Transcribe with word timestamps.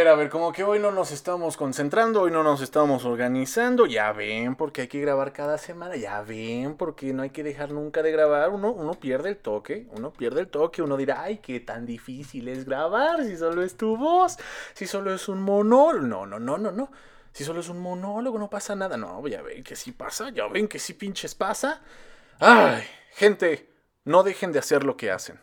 ver, 0.00 0.08
a 0.08 0.14
ver, 0.14 0.30
como 0.30 0.50
que 0.50 0.64
hoy 0.64 0.78
no 0.78 0.92
nos 0.92 1.12
estamos 1.12 1.58
concentrando, 1.58 2.22
hoy 2.22 2.30
no 2.30 2.42
nos 2.42 2.62
estamos 2.62 3.04
organizando, 3.04 3.84
ya 3.84 4.12
ven, 4.12 4.56
porque 4.56 4.80
hay 4.80 4.88
que 4.88 4.98
grabar 4.98 5.34
cada 5.34 5.58
semana, 5.58 5.94
ya 5.96 6.22
ven, 6.22 6.74
porque 6.78 7.12
no 7.12 7.22
hay 7.22 7.28
que 7.28 7.42
dejar 7.42 7.70
nunca 7.70 8.02
de 8.02 8.10
grabar, 8.10 8.48
uno, 8.48 8.72
uno 8.72 8.94
pierde 8.94 9.28
el 9.28 9.36
toque, 9.36 9.88
uno 9.90 10.10
pierde 10.10 10.40
el 10.40 10.48
toque, 10.48 10.80
uno 10.80 10.96
dirá, 10.96 11.20
ay, 11.20 11.38
qué 11.38 11.60
tan 11.60 11.84
difícil 11.84 12.48
es 12.48 12.64
grabar, 12.64 13.22
si 13.24 13.36
solo 13.36 13.62
es 13.62 13.76
tu 13.76 13.98
voz, 13.98 14.38
si 14.72 14.86
solo 14.86 15.12
es 15.12 15.28
un 15.28 15.42
monólogo, 15.42 16.06
no, 16.06 16.24
no, 16.24 16.38
no, 16.38 16.56
no, 16.56 16.72
no, 16.72 16.90
si 17.32 17.44
solo 17.44 17.60
es 17.60 17.68
un 17.68 17.80
monólogo 17.80 18.38
no 18.38 18.48
pasa 18.48 18.74
nada, 18.74 18.96
no, 18.96 19.26
ya 19.28 19.42
ven 19.42 19.62
que 19.62 19.76
sí 19.76 19.92
pasa, 19.92 20.30
ya 20.30 20.46
ven 20.46 20.66
que 20.66 20.78
sí 20.78 20.94
pinches 20.94 21.34
pasa, 21.34 21.82
ay, 22.38 22.84
gente, 23.12 23.68
no 24.04 24.22
dejen 24.22 24.50
de 24.50 24.60
hacer 24.60 24.82
lo 24.82 24.96
que 24.96 25.10
hacen 25.10 25.38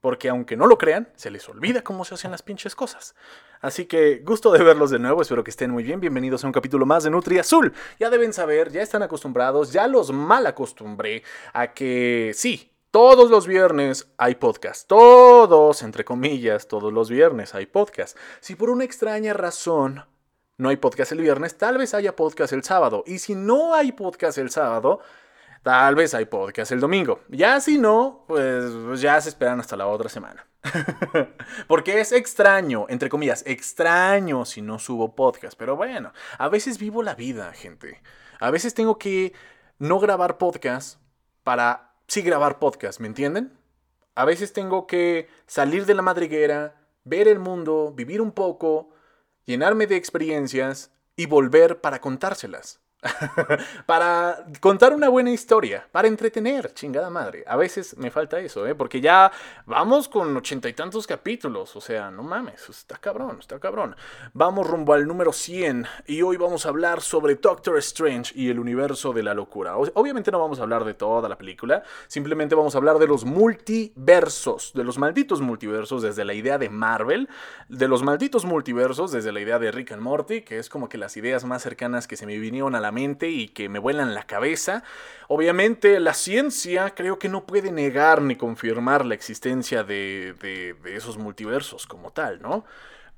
porque 0.00 0.28
aunque 0.28 0.56
no 0.56 0.66
lo 0.66 0.78
crean, 0.78 1.08
se 1.16 1.30
les 1.30 1.48
olvida 1.48 1.82
cómo 1.82 2.04
se 2.04 2.14
hacen 2.14 2.30
las 2.30 2.42
pinches 2.42 2.74
cosas. 2.74 3.14
Así 3.60 3.86
que 3.86 4.22
gusto 4.24 4.50
de 4.52 4.62
verlos 4.62 4.90
de 4.90 4.98
nuevo, 4.98 5.20
espero 5.20 5.44
que 5.44 5.50
estén 5.50 5.70
muy 5.70 5.82
bien, 5.82 6.00
bienvenidos 6.00 6.42
a 6.44 6.46
un 6.46 6.52
capítulo 6.52 6.86
más 6.86 7.04
de 7.04 7.10
Nutri 7.10 7.38
Azul. 7.38 7.72
Ya 7.98 8.08
deben 8.08 8.32
saber, 8.32 8.72
ya 8.72 8.82
están 8.82 9.02
acostumbrados, 9.02 9.72
ya 9.72 9.86
los 9.86 10.12
mal 10.12 10.46
acostumbré 10.46 11.22
a 11.52 11.74
que 11.74 12.32
sí, 12.34 12.72
todos 12.90 13.30
los 13.30 13.46
viernes 13.46 14.10
hay 14.16 14.36
podcast. 14.36 14.88
Todos, 14.88 15.82
entre 15.82 16.04
comillas, 16.04 16.66
todos 16.66 16.92
los 16.92 17.10
viernes 17.10 17.54
hay 17.54 17.66
podcast. 17.66 18.16
Si 18.40 18.56
por 18.56 18.70
una 18.70 18.84
extraña 18.84 19.34
razón 19.34 20.06
no 20.56 20.70
hay 20.70 20.76
podcast 20.76 21.12
el 21.12 21.20
viernes, 21.20 21.56
tal 21.56 21.78
vez 21.78 21.94
haya 21.94 22.16
podcast 22.16 22.52
el 22.52 22.64
sábado. 22.64 23.04
Y 23.06 23.18
si 23.18 23.34
no 23.34 23.74
hay 23.74 23.92
podcast 23.92 24.38
el 24.38 24.50
sábado, 24.50 25.00
Tal 25.62 25.94
vez 25.94 26.14
hay 26.14 26.24
podcast 26.24 26.72
el 26.72 26.80
domingo. 26.80 27.20
Ya 27.28 27.60
si 27.60 27.76
no, 27.76 28.24
pues, 28.26 28.72
pues 28.86 29.00
ya 29.02 29.20
se 29.20 29.28
esperan 29.28 29.60
hasta 29.60 29.76
la 29.76 29.86
otra 29.86 30.08
semana. 30.08 30.46
Porque 31.68 32.00
es 32.00 32.12
extraño, 32.12 32.86
entre 32.88 33.10
comillas, 33.10 33.42
extraño 33.46 34.46
si 34.46 34.62
no 34.62 34.78
subo 34.78 35.14
podcast. 35.14 35.58
Pero 35.58 35.76
bueno, 35.76 36.12
a 36.38 36.48
veces 36.48 36.78
vivo 36.78 37.02
la 37.02 37.14
vida, 37.14 37.52
gente. 37.52 38.00
A 38.38 38.50
veces 38.50 38.72
tengo 38.72 38.96
que 38.96 39.34
no 39.78 39.98
grabar 39.98 40.38
podcast 40.38 40.98
para 41.42 41.92
sí 42.06 42.22
grabar 42.22 42.58
podcast, 42.58 42.98
¿me 42.98 43.06
entienden? 43.06 43.58
A 44.14 44.24
veces 44.24 44.54
tengo 44.54 44.86
que 44.86 45.28
salir 45.46 45.84
de 45.84 45.94
la 45.94 46.02
madriguera, 46.02 46.86
ver 47.04 47.28
el 47.28 47.38
mundo, 47.38 47.92
vivir 47.94 48.22
un 48.22 48.32
poco, 48.32 48.90
llenarme 49.44 49.86
de 49.86 49.96
experiencias 49.96 50.90
y 51.16 51.26
volver 51.26 51.80
para 51.80 52.00
contárselas. 52.00 52.79
para 53.86 54.44
contar 54.60 54.92
una 54.92 55.08
buena 55.08 55.30
historia, 55.30 55.86
para 55.90 56.08
entretener, 56.08 56.72
chingada 56.74 57.08
madre. 57.08 57.44
A 57.46 57.56
veces 57.56 57.96
me 57.96 58.10
falta 58.10 58.38
eso, 58.40 58.66
¿eh? 58.66 58.74
Porque 58.74 59.00
ya 59.00 59.32
vamos 59.66 60.08
con 60.08 60.36
ochenta 60.36 60.68
y 60.68 60.74
tantos 60.74 61.06
capítulos, 61.06 61.74
o 61.76 61.80
sea, 61.80 62.10
no 62.10 62.22
mames, 62.22 62.68
está 62.68 62.96
cabrón, 62.96 63.38
está 63.40 63.58
cabrón. 63.58 63.96
Vamos 64.34 64.66
rumbo 64.66 64.92
al 64.92 65.06
número 65.06 65.32
100 65.32 65.86
y 66.06 66.22
hoy 66.22 66.36
vamos 66.36 66.66
a 66.66 66.68
hablar 66.68 67.00
sobre 67.00 67.36
Doctor 67.36 67.78
Strange 67.78 68.32
y 68.34 68.50
el 68.50 68.58
universo 68.58 69.12
de 69.12 69.22
la 69.22 69.34
locura. 69.34 69.76
Obviamente 69.76 70.30
no 70.30 70.38
vamos 70.38 70.60
a 70.60 70.62
hablar 70.62 70.84
de 70.84 70.94
toda 70.94 71.28
la 71.28 71.38
película, 71.38 71.82
simplemente 72.06 72.54
vamos 72.54 72.74
a 72.74 72.78
hablar 72.78 72.98
de 72.98 73.06
los 73.06 73.24
multiversos, 73.24 74.72
de 74.74 74.84
los 74.84 74.98
malditos 74.98 75.40
multiversos 75.40 76.02
desde 76.02 76.24
la 76.24 76.34
idea 76.34 76.58
de 76.58 76.68
Marvel, 76.68 77.28
de 77.68 77.88
los 77.88 78.02
malditos 78.02 78.44
multiversos 78.44 79.10
desde 79.10 79.32
la 79.32 79.40
idea 79.40 79.58
de 79.58 79.70
Rick 79.70 79.92
and 79.92 80.02
Morty, 80.02 80.42
que 80.42 80.58
es 80.58 80.68
como 80.68 80.88
que 80.88 80.98
las 80.98 81.16
ideas 81.16 81.44
más 81.44 81.62
cercanas 81.62 82.06
que 82.06 82.16
se 82.16 82.26
me 82.26 82.36
vinieron 82.38 82.74
a 82.74 82.80
la 82.80 82.89
mente 82.92 83.28
y 83.30 83.48
que 83.48 83.68
me 83.68 83.78
vuelan 83.78 84.14
la 84.14 84.24
cabeza. 84.24 84.82
Obviamente 85.28 86.00
la 86.00 86.14
ciencia 86.14 86.90
creo 86.94 87.18
que 87.18 87.28
no 87.28 87.46
puede 87.46 87.72
negar 87.72 88.22
ni 88.22 88.36
confirmar 88.36 89.06
la 89.06 89.14
existencia 89.14 89.84
de, 89.84 90.34
de, 90.40 90.96
esos 90.96 91.18
multiversos 91.18 91.86
como 91.86 92.12
tal, 92.12 92.40
¿no? 92.42 92.64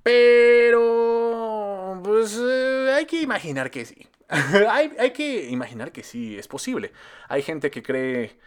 Pero... 0.03 2.01
pues 2.05 2.39
eh, 2.41 2.93
hay 2.95 3.07
que 3.07 3.21
imaginar 3.23 3.71
que 3.71 3.85
sí. 3.85 4.07
hay, 4.29 4.93
hay 4.99 5.13
que 5.13 5.49
imaginar 5.51 5.93
que 5.93 6.03
sí, 6.03 6.39
es 6.39 6.49
posible. 6.49 6.93
Hay 7.29 7.43
gente 7.43 7.71
que 7.71 7.83
cree 7.83 8.39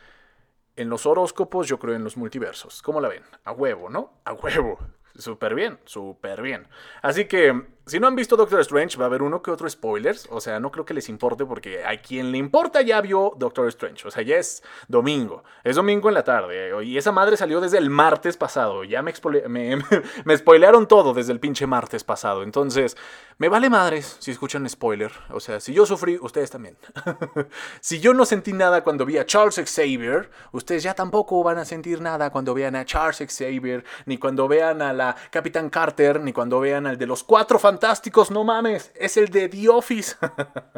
en 0.76 0.90
los 0.90 1.06
horóscopos, 1.06 1.68
yo 1.68 1.80
creo 1.80 1.96
en 1.96 2.04
los 2.04 2.18
multiversos. 2.18 2.82
¿Cómo 2.82 3.00
la 3.00 3.10
ven? 3.10 3.24
A 3.46 3.52
huevo, 3.52 3.90
¿no? 3.90 4.14
A 4.26 4.34
huevo. 4.34 4.80
Súper 5.18 5.56
bien, 5.56 5.80
súper 5.86 6.42
bien. 6.42 6.68
Así 7.02 7.26
que 7.26 7.75
si 7.88 8.00
no 8.00 8.08
han 8.08 8.16
visto 8.16 8.36
Doctor 8.36 8.62
Strange, 8.62 8.98
va 8.98 9.06
a 9.06 9.08
haber 9.08 9.22
uno 9.22 9.44
que 9.44 9.52
otro 9.52 9.70
spoilers. 9.70 10.28
O 10.32 10.42
sea, 10.42 10.60
no 10.60 10.72
creo 10.72 10.86
que 10.86 10.96
les 10.96 11.08
importe 11.08 11.46
porque 11.46 11.86
a 11.86 12.02
quien 12.02 12.32
le 12.32 12.40
importa 12.40 12.82
ya 12.82 13.00
vio 13.00 13.34
Doctor 13.38 13.68
Strange. 13.68 14.08
O 14.08 14.12
sea, 14.12 14.24
ya 14.24 14.38
es 14.38 14.64
domingo. 14.88 15.44
Es 15.64 15.76
domingo 15.76 16.08
en 16.08 16.16
la 16.16 16.24
tarde. 16.24 16.84
Y 16.84 16.98
esa 16.98 17.12
madre 17.12 17.38
salió 17.38 17.62
desde 17.62 17.78
el 17.78 17.92
martes 17.92 18.38
pasado. 18.38 18.84
Ya 18.84 19.04
me, 19.04 19.14
me, 19.48 19.78
me 20.26 20.38
spoilearon 20.38 20.88
todo 20.88 21.14
desde 21.14 21.32
el 21.32 21.40
pinche 21.40 21.68
martes 21.68 22.04
pasado. 22.04 22.42
Entonces, 22.42 22.98
me 23.38 23.50
vale 23.50 23.70
madres 23.70 24.18
si 24.20 24.32
escuchan 24.32 24.68
spoiler. 24.68 25.12
O 25.30 25.40
sea, 25.40 25.60
si 25.60 25.72
yo 25.72 25.86
sufrí, 25.86 26.18
ustedes 26.20 26.50
también. 26.50 26.78
si 27.82 28.00
yo 28.00 28.16
no 28.16 28.26
sentí 28.26 28.54
nada 28.54 28.84
cuando 28.84 29.06
vi 29.06 29.20
a 29.20 29.28
Charles 29.28 29.62
Xavier, 29.64 30.32
ustedes 30.54 30.82
ya 30.82 30.96
tampoco 30.96 31.44
van 31.44 31.60
a 31.60 31.66
sentir 31.66 32.02
nada 32.02 32.32
cuando 32.32 32.56
vean 32.56 32.76
a 32.76 32.86
Charles 32.86 33.24
Xavier, 33.32 33.84
ni 34.08 34.18
cuando 34.18 34.48
vean 34.48 34.82
a 34.82 34.92
la 34.92 35.16
Capitán 35.30 35.70
Carter, 35.70 36.20
ni 36.20 36.34
cuando 36.34 36.60
vean 36.60 36.88
al 36.88 36.98
de 36.98 37.06
los 37.06 37.24
cuatro 37.24 37.60
fantasmas 37.60 37.75
fantásticos, 37.76 38.32
no 38.32 38.46
mames, 38.46 38.94
es 38.96 39.18
el 39.18 39.28
de 39.28 39.50
The 39.50 39.68
Office. 39.68 40.16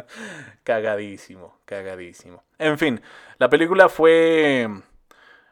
cagadísimo, 0.64 1.60
cagadísimo. 1.64 2.44
En 2.58 2.80
fin, 2.80 3.00
la 3.38 3.48
película 3.50 3.88
fue 3.88 4.68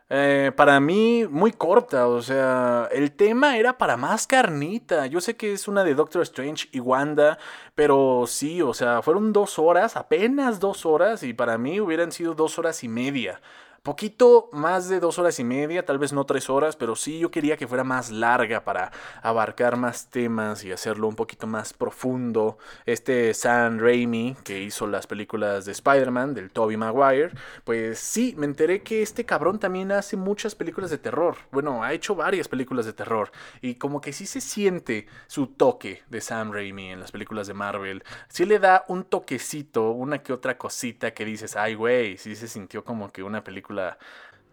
eh, 0.09 0.51
para 0.55 0.79
mí 0.79 1.27
muy 1.29 1.51
corta, 1.51 2.07
o 2.07 2.23
sea, 2.23 2.89
el 2.91 3.11
tema 3.11 3.57
era 3.57 3.77
para 3.77 3.95
más 3.95 4.25
carnita. 4.25 5.05
Yo 5.05 5.21
sé 5.21 5.37
que 5.37 5.53
es 5.53 5.67
una 5.67 5.83
de 5.83 5.93
Doctor 5.93 6.23
Strange 6.23 6.67
y 6.71 6.79
Wanda, 6.79 7.37
pero 7.75 8.25
sí, 8.27 8.63
o 8.63 8.73
sea, 8.73 9.03
fueron 9.03 9.31
dos 9.31 9.59
horas, 9.59 9.95
apenas 9.95 10.59
dos 10.59 10.83
horas, 10.83 11.21
y 11.21 11.33
para 11.33 11.59
mí 11.59 11.79
hubieran 11.79 12.11
sido 12.11 12.33
dos 12.33 12.57
horas 12.57 12.83
y 12.83 12.87
media 12.87 13.39
poquito 13.85 14.49
más 14.51 14.89
de 14.89 14.99
dos 14.99 15.19
horas 15.19 15.39
y 15.39 15.43
media, 15.43 15.85
tal 15.85 15.99
vez 15.99 16.11
no 16.11 16.25
tres 16.25 16.49
horas, 16.49 16.75
pero 16.75 16.95
sí 16.95 17.19
yo 17.19 17.29
quería 17.29 17.55
que 17.55 17.67
fuera 17.67 17.83
más 17.83 18.09
larga 18.09 18.65
para 18.65 18.91
abarcar 19.21 19.77
más 19.77 20.09
temas 20.09 20.65
y 20.65 20.71
hacerlo 20.71 21.07
un 21.07 21.15
poquito 21.15 21.45
más 21.45 21.71
profundo. 21.71 22.57
Este 22.87 23.31
Sam 23.35 23.77
Raimi, 23.77 24.35
que 24.43 24.59
hizo 24.59 24.87
las 24.87 25.05
películas 25.05 25.65
de 25.65 25.71
Spider-Man, 25.73 26.33
del 26.33 26.49
Tobey 26.49 26.77
Maguire, 26.77 27.29
pues 27.63 27.99
sí, 27.99 28.33
me 28.37 28.47
enteré 28.47 28.81
que 28.81 29.03
este 29.03 29.23
cabrón 29.23 29.59
también 29.59 29.91
hace 29.91 30.17
muchas 30.17 30.55
películas 30.55 30.89
de 30.89 30.97
terror. 30.97 31.37
Bueno, 31.51 31.83
ha 31.83 31.93
hecho 31.93 32.15
varias 32.15 32.47
películas 32.47 32.87
de 32.87 32.93
terror 32.93 33.31
y 33.61 33.75
como 33.75 34.01
que 34.01 34.13
sí 34.13 34.25
se 34.25 34.41
siente 34.41 35.05
su 35.27 35.45
toque 35.45 36.01
de 36.09 36.21
Sam 36.21 36.51
Raimi 36.51 36.89
en 36.91 37.01
las 37.01 37.11
películas 37.11 37.45
de 37.45 37.53
Marvel. 37.53 38.03
Sí 38.29 38.45
le 38.45 38.57
da 38.57 38.83
un 38.87 39.03
toquecito, 39.03 39.91
una 39.91 40.23
que 40.23 40.33
otra 40.33 40.57
cosita 40.57 41.13
que 41.13 41.23
dices, 41.23 41.55
ay 41.55 41.75
güey, 41.75 42.17
sí 42.17 42.35
se 42.35 42.47
sintió 42.47 42.83
como 42.83 43.11
que 43.11 43.21
una 43.21 43.43
película 43.43 43.74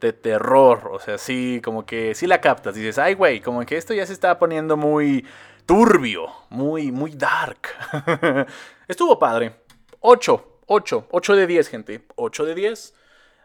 de 0.01 0.13
terror. 0.13 0.91
O 0.93 0.99
sea, 0.99 1.19
sí, 1.19 1.61
como 1.65 1.87
que 1.87 2.15
sí 2.15 2.27
la 2.27 2.41
captas. 2.41 2.75
Dices, 2.75 2.99
ay, 2.99 3.15
güey, 3.15 3.41
como 3.41 3.65
que 3.65 3.77
esto 3.77 3.95
ya 3.95 4.07
se 4.07 4.13
está 4.13 4.39
poniendo 4.39 4.77
muy 4.77 5.25
turbio, 5.67 6.29
muy, 6.51 6.93
muy 6.93 7.13
dark. 7.13 7.69
Estuvo 8.89 9.19
padre. 9.19 9.55
8, 10.01 10.61
8, 10.67 11.07
8 11.11 11.37
de 11.37 11.47
10, 11.47 11.69
gente. 11.69 12.07
8 12.17 12.45
de 12.45 12.55
10. 12.55 12.95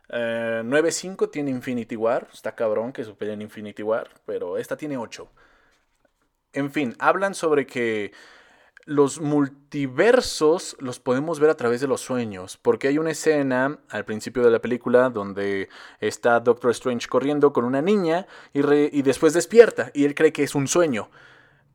9.5 0.10 1.26
eh, 1.26 1.28
tiene 1.32 1.52
Infinity 1.52 1.96
War. 1.96 2.28
Está 2.34 2.56
cabrón 2.56 2.92
que 2.92 3.04
superen 3.04 3.42
Infinity 3.42 3.84
War. 3.84 4.10
Pero 4.26 4.58
esta 4.58 4.76
tiene 4.78 4.98
8. 4.98 5.30
En 6.54 6.72
fin, 6.72 6.96
hablan 7.00 7.36
sobre 7.36 7.68
que 7.68 8.12
los 8.88 9.20
multiversos 9.20 10.78
los 10.80 11.00
podemos 11.02 11.42
ver 11.42 11.50
a 11.50 11.58
través 11.58 11.82
de 11.82 11.88
los 11.88 12.00
sueños, 12.00 12.58
porque 12.58 12.88
hay 12.88 12.98
una 12.98 13.12
escena 13.12 13.80
al 13.90 14.06
principio 14.06 14.44
de 14.44 14.50
la 14.50 14.60
película 14.60 15.10
donde 15.10 15.68
está 16.00 16.40
Doctor 16.40 16.72
Strange 16.72 17.10
corriendo 17.10 17.52
con 17.52 17.66
una 17.66 17.82
niña 17.82 18.28
y, 18.54 18.62
y 18.98 19.02
después 19.02 19.34
despierta 19.34 19.92
y 19.94 20.06
él 20.06 20.16
cree 20.16 20.32
que 20.32 20.44
es 20.44 20.56
un 20.56 20.70
sueño. 20.70 21.10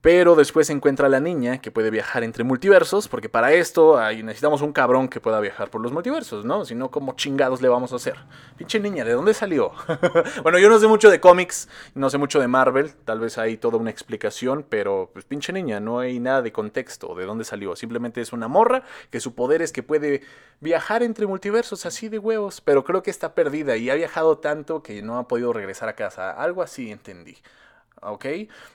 Pero 0.02 0.34
después 0.34 0.66
se 0.66 0.72
encuentra 0.72 1.08
la 1.08 1.20
niña 1.20 1.60
que 1.60 1.70
puede 1.70 1.88
viajar 1.88 2.24
entre 2.24 2.42
multiversos, 2.42 3.06
porque 3.06 3.28
para 3.28 3.52
esto 3.52 4.00
necesitamos 4.10 4.60
un 4.60 4.72
cabrón 4.72 5.08
que 5.08 5.20
pueda 5.20 5.38
viajar 5.38 5.70
por 5.70 5.80
los 5.80 5.92
multiversos, 5.92 6.44
¿no? 6.44 6.64
Si 6.64 6.74
no, 6.74 6.90
¿cómo 6.90 7.14
chingados 7.14 7.62
le 7.62 7.68
vamos 7.68 7.92
a 7.92 7.96
hacer? 7.96 8.16
Pinche 8.56 8.80
niña, 8.80 9.04
¿de 9.04 9.12
dónde 9.12 9.32
salió? 9.32 9.70
bueno, 10.42 10.58
yo 10.58 10.68
no 10.68 10.80
sé 10.80 10.88
mucho 10.88 11.08
de 11.08 11.20
cómics, 11.20 11.68
no 11.94 12.10
sé 12.10 12.18
mucho 12.18 12.40
de 12.40 12.48
Marvel, 12.48 12.92
tal 13.04 13.20
vez 13.20 13.38
hay 13.38 13.56
toda 13.56 13.78
una 13.78 13.90
explicación, 13.90 14.66
pero 14.68 15.08
pues 15.12 15.24
pinche 15.24 15.52
niña, 15.52 15.78
no 15.78 16.00
hay 16.00 16.18
nada 16.18 16.42
de 16.42 16.50
contexto 16.50 17.14
de 17.14 17.24
dónde 17.24 17.44
salió. 17.44 17.76
Simplemente 17.76 18.20
es 18.20 18.32
una 18.32 18.48
morra 18.48 18.82
que 19.10 19.20
su 19.20 19.36
poder 19.36 19.62
es 19.62 19.70
que 19.70 19.84
puede 19.84 20.22
viajar 20.58 21.04
entre 21.04 21.28
multiversos 21.28 21.86
así 21.86 22.08
de 22.08 22.18
huevos, 22.18 22.60
pero 22.60 22.82
creo 22.82 23.04
que 23.04 23.12
está 23.12 23.36
perdida 23.36 23.76
y 23.76 23.88
ha 23.88 23.94
viajado 23.94 24.38
tanto 24.38 24.82
que 24.82 25.00
no 25.00 25.18
ha 25.18 25.28
podido 25.28 25.52
regresar 25.52 25.88
a 25.88 25.94
casa. 25.94 26.32
Algo 26.32 26.60
así 26.60 26.90
entendí. 26.90 27.36
¿Ok? 28.02 28.26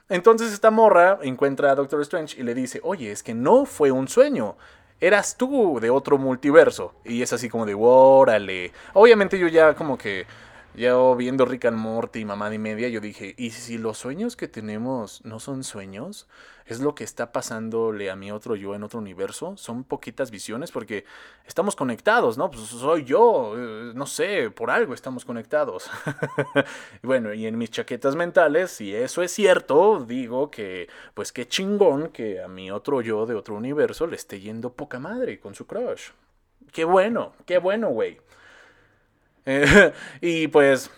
Entonces 0.10 0.54
esta 0.54 0.72
morra 0.72 1.20
encuentra 1.22 1.72
a 1.72 1.76
Doctor 1.76 2.02
Strange 2.02 2.40
y 2.40 2.44
le 2.44 2.54
dice, 2.54 2.80
oye, 2.84 3.12
es 3.12 3.24
que 3.24 3.34
no 3.34 3.66
fue 3.66 3.92
un 3.92 4.08
sueño. 4.08 4.56
Eras 5.00 5.38
tú 5.38 5.80
de 5.80 5.90
otro 5.90 6.18
multiverso. 6.18 6.94
Y 7.06 7.22
es 7.22 7.34
así 7.34 7.50
como 7.50 7.66
de, 7.66 7.76
órale. 7.76 8.72
Obviamente 8.94 9.38
yo 9.38 9.48
ya 9.48 9.76
como 9.76 9.98
que 9.98 10.26
yo 10.74 11.16
viendo 11.16 11.46
Rick 11.46 11.66
and 11.66 11.78
Morty 11.78 12.24
mamá 12.24 12.54
y 12.54 12.60
media, 12.60 12.88
yo 12.88 13.02
dije, 13.02 13.34
¿y 13.38 13.50
si 13.50 13.78
los 13.78 13.98
sueños 13.98 14.36
que 14.36 14.48
tenemos 14.48 15.26
no 15.26 15.40
son 15.40 15.64
sueños? 15.64 16.28
¿Es 16.68 16.82
lo 16.82 16.96
que 16.96 17.06
está 17.06 17.32
pasándole 17.32 18.12
a 18.12 18.18
mi 18.18 18.30
otro 18.30 18.56
yo 18.56 18.76
en 18.76 18.84
otro 18.84 19.00
universo? 19.00 19.56
¿Son 19.56 19.86
poquitas 19.86 20.32
visiones? 20.32 20.72
Porque 20.72 21.06
estamos 21.46 21.78
conectados, 21.78 22.38
¿no? 22.38 22.52
Pues 22.52 22.64
soy 22.64 23.06
yo, 23.06 23.54
eh, 23.58 23.92
no 23.96 24.06
sé, 24.06 24.52
por 24.52 24.70
algo 24.70 24.94
estamos 24.94 25.24
conectados. 25.24 25.90
bueno, 27.04 27.34
y 27.34 27.48
en 27.48 27.58
mis 27.58 27.72
chaquetas 27.72 28.18
mentales, 28.18 28.72
si 28.72 28.94
eso 28.94 29.24
es 29.24 29.32
cierto, 29.32 30.04
digo 30.06 30.52
que, 30.52 30.90
pues 31.14 31.32
qué 31.32 31.48
chingón 31.48 32.10
que 32.10 32.42
a 32.42 32.50
mi 32.50 32.70
otro 32.70 33.00
yo 33.00 33.26
de 33.26 33.36
otro 33.36 33.56
universo 33.56 34.06
le 34.06 34.18
esté 34.18 34.42
yendo 34.42 34.74
poca 34.74 35.00
madre 35.00 35.40
con 35.40 35.56
su 35.56 35.66
crush. 35.66 36.10
Qué 36.74 36.84
bueno, 36.84 37.34
qué 37.46 37.60
bueno, 37.60 37.90
güey. 37.90 38.20
y 40.22 40.48
pues... 40.50 40.92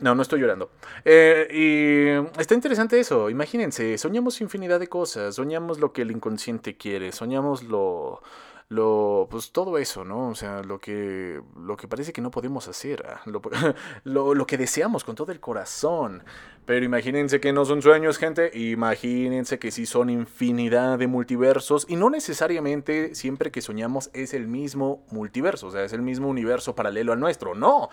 No, 0.00 0.14
no 0.14 0.22
estoy 0.22 0.40
llorando. 0.40 0.70
Eh, 1.04 1.46
y 1.50 2.40
está 2.40 2.54
interesante 2.54 2.98
eso. 2.98 3.28
Imagínense, 3.30 3.98
soñamos 3.98 4.40
infinidad 4.40 4.80
de 4.80 4.88
cosas. 4.88 5.34
Soñamos 5.34 5.78
lo 5.78 5.92
que 5.92 6.02
el 6.02 6.10
inconsciente 6.10 6.76
quiere. 6.76 7.12
Soñamos 7.12 7.62
lo, 7.62 8.22
lo, 8.70 9.26
pues 9.28 9.50
todo 9.50 9.78
eso, 9.78 10.04
¿no? 10.04 10.28
O 10.28 10.34
sea, 10.34 10.62
lo 10.62 10.78
que, 10.78 11.42
lo 11.60 11.76
que 11.76 11.88
parece 11.88 12.12
que 12.12 12.20
no 12.20 12.30
podemos 12.30 12.68
hacer, 12.68 13.04
ah, 13.06 13.20
lo, 14.04 14.34
lo, 14.34 14.46
que 14.46 14.56
deseamos 14.56 15.04
con 15.04 15.16
todo 15.16 15.32
el 15.32 15.40
corazón. 15.40 16.22
Pero 16.66 16.84
imagínense 16.84 17.40
que 17.40 17.52
no 17.52 17.64
son 17.64 17.82
sueños, 17.82 18.16
gente. 18.16 18.56
Imagínense 18.56 19.58
que 19.58 19.72
sí 19.72 19.86
son 19.86 20.08
infinidad 20.08 20.98
de 20.98 21.08
multiversos 21.08 21.84
y 21.88 21.96
no 21.96 22.10
necesariamente 22.10 23.14
siempre 23.16 23.50
que 23.50 23.60
soñamos 23.60 24.08
es 24.12 24.34
el 24.34 24.46
mismo 24.46 25.04
multiverso, 25.10 25.66
o 25.66 25.70
sea, 25.72 25.82
es 25.82 25.92
el 25.92 26.02
mismo 26.02 26.28
universo 26.28 26.76
paralelo 26.76 27.12
al 27.12 27.18
nuestro. 27.18 27.56
No. 27.56 27.90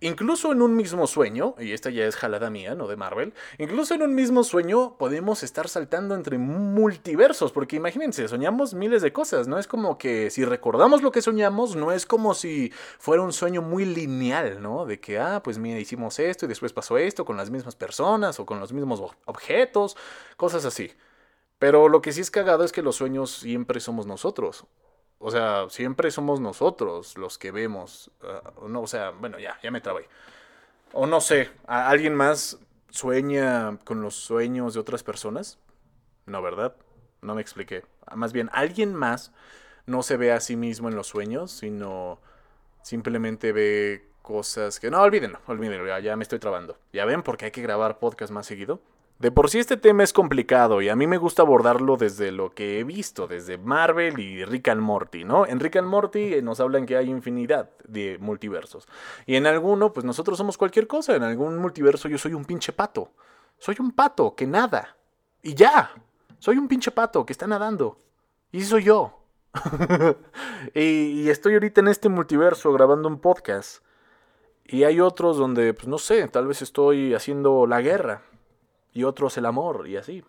Incluso 0.00 0.52
en 0.52 0.62
un 0.62 0.76
mismo 0.76 1.08
sueño, 1.08 1.56
y 1.58 1.72
esta 1.72 1.90
ya 1.90 2.04
es 2.04 2.14
jalada 2.14 2.50
mía, 2.50 2.76
no 2.76 2.86
de 2.86 2.94
Marvel, 2.94 3.34
incluso 3.58 3.94
en 3.94 4.02
un 4.02 4.14
mismo 4.14 4.44
sueño 4.44 4.96
podemos 4.96 5.42
estar 5.42 5.68
saltando 5.68 6.14
entre 6.14 6.38
multiversos, 6.38 7.50
porque 7.50 7.74
imagínense, 7.74 8.28
soñamos 8.28 8.74
miles 8.74 9.02
de 9.02 9.12
cosas, 9.12 9.48
no 9.48 9.58
es 9.58 9.66
como 9.66 9.98
que 9.98 10.30
si 10.30 10.44
recordamos 10.44 11.02
lo 11.02 11.10
que 11.10 11.20
soñamos, 11.20 11.74
no 11.74 11.90
es 11.90 12.06
como 12.06 12.34
si 12.34 12.72
fuera 13.00 13.22
un 13.22 13.32
sueño 13.32 13.60
muy 13.60 13.84
lineal, 13.84 14.62
¿no? 14.62 14.86
De 14.86 15.00
que, 15.00 15.18
ah, 15.18 15.42
pues 15.42 15.58
mira, 15.58 15.80
hicimos 15.80 16.20
esto 16.20 16.44
y 16.44 16.48
después 16.48 16.72
pasó 16.72 16.96
esto 16.96 17.24
con 17.24 17.36
las 17.36 17.50
mismas 17.50 17.74
personas 17.74 18.38
o 18.38 18.46
con 18.46 18.60
los 18.60 18.72
mismos 18.72 19.02
objetos, 19.24 19.96
cosas 20.36 20.64
así. 20.64 20.92
Pero 21.58 21.88
lo 21.88 22.02
que 22.02 22.12
sí 22.12 22.20
es 22.20 22.30
cagado 22.30 22.62
es 22.62 22.70
que 22.70 22.82
los 22.82 22.94
sueños 22.94 23.32
siempre 23.32 23.80
somos 23.80 24.06
nosotros. 24.06 24.64
O 25.18 25.30
sea, 25.30 25.66
siempre 25.68 26.10
somos 26.10 26.40
nosotros 26.40 27.18
los 27.18 27.38
que 27.38 27.50
vemos. 27.50 28.10
Ah, 28.22 28.52
no, 28.68 28.82
o 28.82 28.86
sea, 28.86 29.10
bueno, 29.10 29.38
ya, 29.38 29.58
ya 29.62 29.70
me 29.70 29.80
trabé. 29.80 30.08
O 30.92 31.06
no 31.06 31.20
sé, 31.20 31.50
¿alguien 31.66 32.14
más 32.14 32.58
sueña 32.90 33.78
con 33.84 34.00
los 34.00 34.14
sueños 34.14 34.74
de 34.74 34.80
otras 34.80 35.02
personas? 35.02 35.58
No, 36.26 36.40
¿verdad? 36.42 36.74
No 37.20 37.34
me 37.34 37.42
expliqué. 37.42 37.84
Más 38.14 38.32
bien, 38.32 38.48
¿alguien 38.52 38.94
más 38.94 39.32
no 39.86 40.02
se 40.02 40.16
ve 40.16 40.32
a 40.32 40.40
sí 40.40 40.56
mismo 40.56 40.88
en 40.88 40.94
los 40.94 41.08
sueños, 41.08 41.50
sino 41.50 42.20
simplemente 42.82 43.52
ve 43.52 44.08
cosas 44.22 44.78
que... 44.78 44.90
No, 44.90 45.00
olvídenlo, 45.02 45.40
olvídenlo, 45.46 45.86
ya, 45.86 45.98
ya 46.00 46.16
me 46.16 46.22
estoy 46.22 46.38
trabando. 46.38 46.78
¿Ya 46.92 47.04
ven 47.04 47.22
por 47.22 47.36
qué 47.36 47.46
hay 47.46 47.50
que 47.50 47.62
grabar 47.62 47.98
podcast 47.98 48.32
más 48.32 48.46
seguido? 48.46 48.80
De 49.18 49.32
por 49.32 49.50
sí 49.50 49.58
este 49.58 49.76
tema 49.76 50.04
es 50.04 50.12
complicado 50.12 50.80
y 50.80 50.88
a 50.88 50.94
mí 50.94 51.08
me 51.08 51.18
gusta 51.18 51.42
abordarlo 51.42 51.96
desde 51.96 52.30
lo 52.30 52.50
que 52.50 52.78
he 52.78 52.84
visto, 52.84 53.26
desde 53.26 53.58
Marvel 53.58 54.20
y 54.20 54.44
Rick 54.44 54.68
and 54.68 54.80
Morty, 54.80 55.24
¿no? 55.24 55.44
En 55.44 55.58
Rick 55.58 55.74
and 55.74 55.88
Morty 55.88 56.34
eh, 56.34 56.42
nos 56.42 56.60
hablan 56.60 56.86
que 56.86 56.96
hay 56.96 57.10
infinidad 57.10 57.68
de 57.82 58.16
multiversos. 58.20 58.86
Y 59.26 59.34
en 59.34 59.48
alguno, 59.48 59.92
pues 59.92 60.06
nosotros 60.06 60.38
somos 60.38 60.56
cualquier 60.56 60.86
cosa. 60.86 61.16
En 61.16 61.24
algún 61.24 61.58
multiverso 61.58 62.08
yo 62.08 62.16
soy 62.16 62.32
un 62.32 62.44
pinche 62.44 62.72
pato. 62.72 63.10
Soy 63.58 63.74
un 63.80 63.90
pato 63.90 64.36
que 64.36 64.46
nada. 64.46 64.96
Y 65.42 65.54
ya. 65.54 65.90
Soy 66.38 66.56
un 66.56 66.68
pinche 66.68 66.92
pato 66.92 67.26
que 67.26 67.32
está 67.32 67.48
nadando. 67.48 67.98
Y 68.52 68.62
soy 68.62 68.84
yo. 68.84 69.18
y, 70.76 71.22
y 71.22 71.28
estoy 71.28 71.54
ahorita 71.54 71.80
en 71.80 71.88
este 71.88 72.08
multiverso 72.08 72.72
grabando 72.72 73.08
un 73.08 73.18
podcast. 73.18 73.82
Y 74.64 74.84
hay 74.84 75.00
otros 75.00 75.38
donde, 75.38 75.74
pues 75.74 75.88
no 75.88 75.98
sé, 75.98 76.28
tal 76.28 76.46
vez 76.46 76.62
estoy 76.62 77.14
haciendo 77.14 77.66
la 77.66 77.80
guerra 77.80 78.22
y 78.92 79.04
otros 79.04 79.36
el 79.38 79.46
amor 79.46 79.86
y 79.88 79.96
así. 79.96 80.24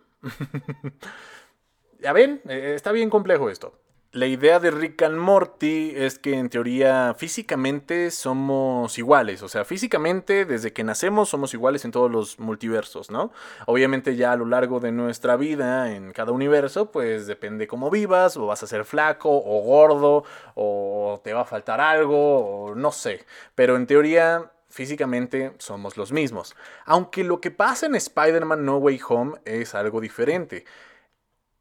ya 1.99 2.13
ven, 2.13 2.41
eh, 2.47 2.73
está 2.75 2.91
bien 2.91 3.09
complejo 3.09 3.49
esto. 3.49 3.79
La 4.11 4.25
idea 4.25 4.59
de 4.59 4.71
Rick 4.71 5.03
and 5.03 5.17
Morty 5.17 5.93
es 5.95 6.17
que 6.17 6.33
en 6.33 6.49
teoría 6.49 7.13
físicamente 7.15 8.09
somos 8.09 8.97
iguales, 8.97 9.43
o 9.43 9.47
sea, 9.47 9.65
físicamente 9.65 10.45
desde 10.45 10.73
que 10.73 10.83
nacemos 10.83 11.29
somos 11.29 11.53
iguales 11.53 11.85
en 11.85 11.91
todos 11.91 12.09
los 12.09 12.39
multiversos, 12.39 13.11
¿no? 13.11 13.31
Obviamente 13.67 14.15
ya 14.15 14.31
a 14.31 14.35
lo 14.35 14.45
largo 14.45 14.79
de 14.79 14.91
nuestra 14.91 15.35
vida 15.35 15.93
en 15.93 16.11
cada 16.11 16.31
universo, 16.31 16.91
pues 16.91 17.27
depende 17.27 17.67
cómo 17.67 17.91
vivas, 17.91 18.35
o 18.35 18.47
vas 18.47 18.63
a 18.63 18.67
ser 18.67 18.83
flaco 18.83 19.29
o 19.29 19.61
gordo, 19.61 20.23
o 20.55 21.21
te 21.23 21.33
va 21.33 21.41
a 21.41 21.45
faltar 21.45 21.79
algo, 21.79 22.71
o 22.71 22.73
no 22.73 22.91
sé, 22.91 23.27
pero 23.53 23.75
en 23.75 23.85
teoría 23.85 24.51
físicamente 24.69 25.53
somos 25.57 25.97
los 25.97 26.11
mismos. 26.11 26.55
Aunque 26.85 27.23
lo 27.23 27.41
que 27.41 27.51
pasa 27.51 27.85
en 27.85 27.95
Spider-Man 27.95 28.65
No 28.65 28.77
Way 28.77 29.01
Home 29.09 29.39
es 29.45 29.75
algo 29.75 29.99
diferente. 29.99 30.65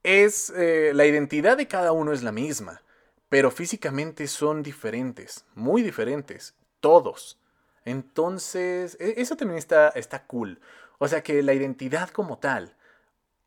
Es 0.03 0.51
eh, 0.51 0.93
la 0.95 1.07
identidad 1.07 1.57
de 1.57 1.67
cada 1.67 1.93
uno 1.93 2.13
es 2.13 2.23
la 2.23 2.33
misma, 2.33 2.83
pero 3.29 3.51
físicamente 3.51 4.27
son 4.27 4.63
diferentes, 4.63 5.45
muy 5.55 5.83
diferentes, 5.83 6.55
todos. 6.81 7.39
Entonces, 7.85 8.97
e, 9.01 9.15
eso 9.21 9.37
también 9.37 9.59
está, 9.59 9.89
está 9.89 10.25
cool. 10.27 10.61
O 10.99 11.09
sea 11.09 11.23
que 11.23 11.43
la 11.43 11.55
identidad 11.55 12.11
como 12.11 12.39
tal 12.39 12.77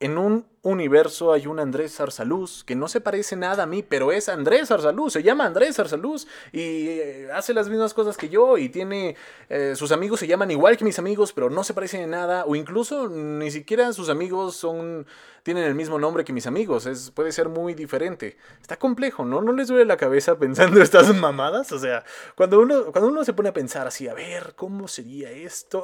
en 0.02 0.18
un 0.18 0.48
universo 0.64 1.32
hay 1.32 1.48
un 1.48 1.60
Andrés 1.60 2.00
Arsaluz 2.02 2.64
que 2.64 2.76
no 2.76 2.88
se 2.88 3.02
parece 3.02 3.36
nada 3.36 3.64
a 3.64 3.66
mí, 3.68 3.84
pero 3.84 4.12
es 4.12 4.30
Andrés 4.30 4.72
Arsaluz, 4.72 5.14
se 5.14 5.24
llama 5.24 5.46
Andrés 5.46 5.80
Arsaluz 5.80 6.28
y 6.52 6.88
eh, 6.88 7.30
hace 7.34 7.54
las 7.54 7.70
mismas 7.70 7.94
cosas 7.94 8.18
que 8.18 8.28
yo 8.28 8.58
y 8.58 8.70
tiene 8.70 9.16
eh, 9.50 9.74
sus 9.76 9.92
amigos 9.92 10.20
se 10.20 10.28
llaman 10.28 10.50
igual 10.50 10.76
que 10.76 10.84
mis 10.84 10.98
amigos, 10.98 11.34
pero 11.34 11.52
no 11.52 11.64
se 11.64 11.76
parecen 11.76 12.02
en 12.02 12.10
nada 12.12 12.46
o 12.46 12.56
incluso 12.56 13.10
ni 13.10 13.52
siquiera 13.52 13.94
sus 13.94 14.10
amigos 14.10 14.56
son 14.56 15.06
tienen 15.44 15.64
el 15.64 15.76
mismo 15.76 16.00
nombre 16.00 16.24
que 16.24 16.34
mis 16.34 16.48
amigos, 16.48 16.88
es 16.88 17.12
puede 17.12 17.32
ser 17.32 17.50
muy 17.50 17.74
diferente. 17.76 18.38
Está 18.60 18.78
complejo, 18.78 19.24
¿no? 19.24 19.42
¿No 19.42 19.54
les 19.54 19.68
duele 19.68 19.86
la 19.86 19.98
cabeza 19.98 20.38
pensando 20.38 20.82
estas 20.82 21.16
mamadas? 21.16 21.72
O 21.72 21.80
sea, 21.80 22.04
cuando 22.36 22.60
uno 22.60 22.92
cuando 22.92 23.10
uno 23.10 23.24
se 23.24 23.34
pone 23.34 23.50
a 23.50 23.54
pensar 23.54 23.86
así, 23.86 24.08
a 24.08 24.16
ver, 24.16 24.54
¿cómo 24.56 24.88
sería 24.88 25.30
esto? 25.32 25.84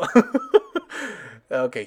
ok, 1.49 1.77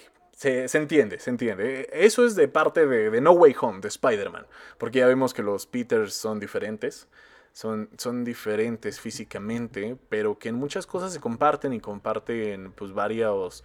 se, 0.40 0.78
entiende, 0.78 1.18
se 1.18 1.28
entiende. 1.28 1.90
Eso 1.92 2.24
es 2.24 2.34
de 2.34 2.48
parte 2.48 2.86
de, 2.86 3.20
No 3.20 3.32
Way 3.32 3.54
Home, 3.60 3.80
de 3.80 3.88
Spider-Man. 3.88 4.46
Porque 4.78 5.00
ya 5.00 5.06
vemos 5.06 5.34
que 5.34 5.42
los 5.42 5.66
Peters 5.66 6.14
son 6.14 6.40
diferentes. 6.40 7.08
Son, 7.52 7.90
son 7.98 8.24
diferentes 8.24 9.00
físicamente, 9.00 9.98
pero 10.08 10.38
que 10.38 10.48
en 10.48 10.54
muchas 10.54 10.86
cosas 10.86 11.12
se 11.12 11.20
comparten 11.20 11.74
y 11.74 11.80
comparten 11.80 12.72
pues 12.72 12.92
varios, 12.92 13.64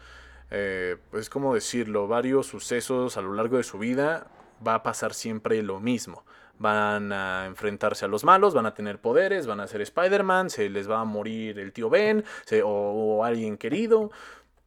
eh, 0.52 0.98
pues 1.12 1.30
cómo 1.30 1.54
decirlo, 1.54 2.10
varios 2.10 2.48
sucesos 2.48 3.16
a 3.16 3.22
lo 3.22 3.34
largo 3.34 3.56
de 3.56 3.64
su 3.64 3.78
vida. 3.78 4.28
Va 4.66 4.76
a 4.76 4.84
pasar 4.84 5.14
siempre 5.14 5.64
lo 5.64 5.80
mismo. 5.80 6.26
Van 6.60 7.14
a 7.14 7.46
enfrentarse 7.46 8.04
a 8.04 8.10
los 8.10 8.26
malos, 8.26 8.54
van 8.54 8.66
a 8.66 8.74
tener 8.74 9.00
poderes, 9.00 9.48
van 9.48 9.62
a 9.62 9.68
ser 9.68 9.80
Spider-Man, 9.80 10.50
se 10.50 10.70
les 10.70 10.90
va 10.90 11.00
a 11.00 11.06
morir 11.06 11.58
el 11.58 11.72
tío 11.72 11.90
Ben 11.90 12.26
o 12.66 13.24
alguien 13.24 13.58
querido. 13.58 14.12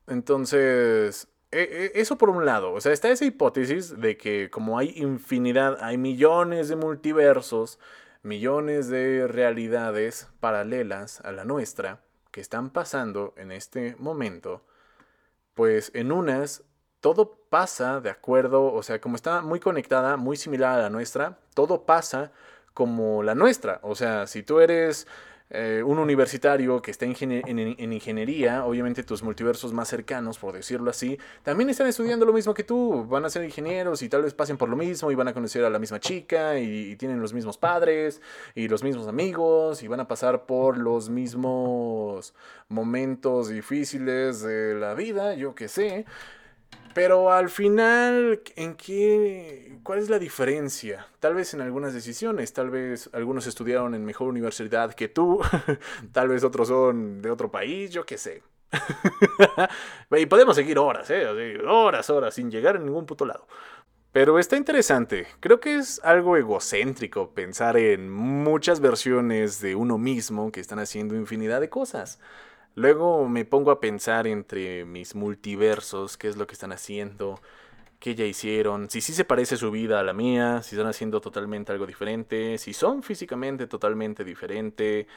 Entonces, 0.06 1.26
e, 1.26 1.28
e, 1.30 1.37
eso 1.50 2.18
por 2.18 2.30
un 2.30 2.44
lado, 2.44 2.72
o 2.72 2.80
sea, 2.80 2.92
está 2.92 3.10
esa 3.10 3.24
hipótesis 3.24 3.98
de 4.00 4.16
que 4.16 4.50
como 4.50 4.78
hay 4.78 4.92
infinidad, 4.96 5.78
hay 5.82 5.96
millones 5.96 6.68
de 6.68 6.76
multiversos, 6.76 7.78
millones 8.22 8.88
de 8.88 9.26
realidades 9.26 10.28
paralelas 10.40 11.20
a 11.22 11.32
la 11.32 11.44
nuestra 11.44 12.00
que 12.30 12.40
están 12.40 12.70
pasando 12.70 13.34
en 13.36 13.52
este 13.52 13.96
momento, 13.98 14.62
pues 15.54 15.90
en 15.94 16.12
unas 16.12 16.64
todo 17.00 17.38
pasa 17.48 18.00
de 18.00 18.10
acuerdo, 18.10 18.72
o 18.72 18.82
sea, 18.82 19.00
como 19.00 19.16
está 19.16 19.40
muy 19.42 19.60
conectada, 19.60 20.16
muy 20.16 20.36
similar 20.36 20.78
a 20.78 20.82
la 20.82 20.90
nuestra, 20.90 21.38
todo 21.54 21.86
pasa 21.86 22.32
como 22.74 23.22
la 23.22 23.34
nuestra. 23.34 23.80
O 23.82 23.94
sea, 23.94 24.26
si 24.26 24.42
tú 24.42 24.60
eres 24.60 25.06
eh, 25.50 25.82
un 25.84 25.98
universitario 25.98 26.82
que 26.82 26.90
está 26.90 27.06
en, 27.06 27.12
ingeniería, 27.92 28.64
obviamente 28.64 29.02
tus 29.02 29.22
multiversos 29.22 29.72
más 29.72 29.88
cercanos, 29.88 30.38
por 30.38 30.54
decirlo 30.54 30.90
así, 30.90 31.18
también 31.42 31.70
están 31.70 31.86
estudiando 31.86 32.26
lo 32.26 32.32
mismo 32.32 32.52
que 32.52 32.64
tú, 32.64 33.06
van 33.06 33.24
a 33.24 33.30
ser 33.30 33.44
ingenieros 33.44 34.02
y 34.02 34.08
tal 34.08 34.22
vez 34.22 34.34
pasen 34.34 34.58
por 34.58 34.68
lo 34.68 34.76
mismo 34.76 35.10
y 35.10 35.14
van 35.14 35.28
a 35.28 35.32
conocer 35.32 35.64
a 35.64 35.70
la 35.70 35.78
misma 35.78 36.00
chica 36.00 36.58
y, 36.58 36.90
y 36.90 36.96
tienen 36.96 37.20
los 37.20 37.32
mismos 37.32 37.56
padres 37.56 38.20
y 38.54 38.68
los 38.68 38.84
mismos 38.84 39.08
amigos 39.08 39.82
y 39.82 39.88
van 39.88 40.00
a 40.00 40.08
pasar 40.08 40.44
por 40.44 40.76
los 40.76 41.08
mismos 41.08 42.34
momentos 42.68 43.48
difíciles 43.48 44.42
de 44.42 44.74
la 44.74 44.94
vida, 44.94 45.34
yo 45.34 45.54
qué 45.54 45.68
sé. 45.68 46.04
Pero 46.94 47.30
al 47.30 47.48
final, 47.48 48.42
¿en 48.56 48.74
qué, 48.74 49.78
¿cuál 49.84 50.00
es 50.00 50.10
la 50.10 50.18
diferencia? 50.18 51.06
Tal 51.20 51.34
vez 51.34 51.54
en 51.54 51.60
algunas 51.60 51.94
decisiones, 51.94 52.52
tal 52.52 52.70
vez 52.70 53.08
algunos 53.12 53.46
estudiaron 53.46 53.94
en 53.94 54.04
mejor 54.04 54.28
universidad 54.28 54.94
que 54.94 55.08
tú, 55.08 55.40
tal 56.12 56.28
vez 56.28 56.42
otros 56.42 56.68
son 56.68 57.22
de 57.22 57.30
otro 57.30 57.50
país, 57.50 57.90
yo 57.90 58.04
qué 58.04 58.18
sé. 58.18 58.42
y 60.10 60.26
podemos 60.26 60.56
seguir 60.56 60.78
horas, 60.78 61.08
¿eh? 61.10 61.58
Horas, 61.66 62.10
horas, 62.10 62.34
sin 62.34 62.50
llegar 62.50 62.76
a 62.76 62.80
ningún 62.80 63.06
puto 63.06 63.24
lado. 63.24 63.46
Pero 64.12 64.38
está 64.38 64.56
interesante. 64.56 65.26
Creo 65.38 65.60
que 65.60 65.76
es 65.76 66.00
algo 66.02 66.36
egocéntrico 66.36 67.30
pensar 67.34 67.76
en 67.76 68.10
muchas 68.10 68.80
versiones 68.80 69.60
de 69.60 69.74
uno 69.74 69.98
mismo 69.98 70.50
que 70.50 70.60
están 70.60 70.78
haciendo 70.78 71.14
infinidad 71.14 71.60
de 71.60 71.68
cosas. 71.68 72.18
Luego 72.74 73.28
me 73.28 73.44
pongo 73.44 73.70
a 73.70 73.80
pensar 73.80 74.26
entre 74.26 74.84
mis 74.84 75.14
multiversos, 75.14 76.16
qué 76.16 76.28
es 76.28 76.36
lo 76.36 76.46
que 76.46 76.54
están 76.54 76.72
haciendo, 76.72 77.40
qué 77.98 78.14
ya 78.14 78.24
hicieron, 78.24 78.90
si 78.90 79.00
sí 79.00 79.12
se 79.12 79.24
parece 79.24 79.56
su 79.56 79.70
vida 79.70 80.00
a 80.00 80.02
la 80.04 80.12
mía, 80.12 80.62
si 80.62 80.76
están 80.76 80.88
haciendo 80.88 81.20
totalmente 81.20 81.72
algo 81.72 81.86
diferente, 81.86 82.58
si 82.58 82.72
son 82.72 83.02
físicamente 83.02 83.66
totalmente 83.66 84.24
diferente, 84.24 85.08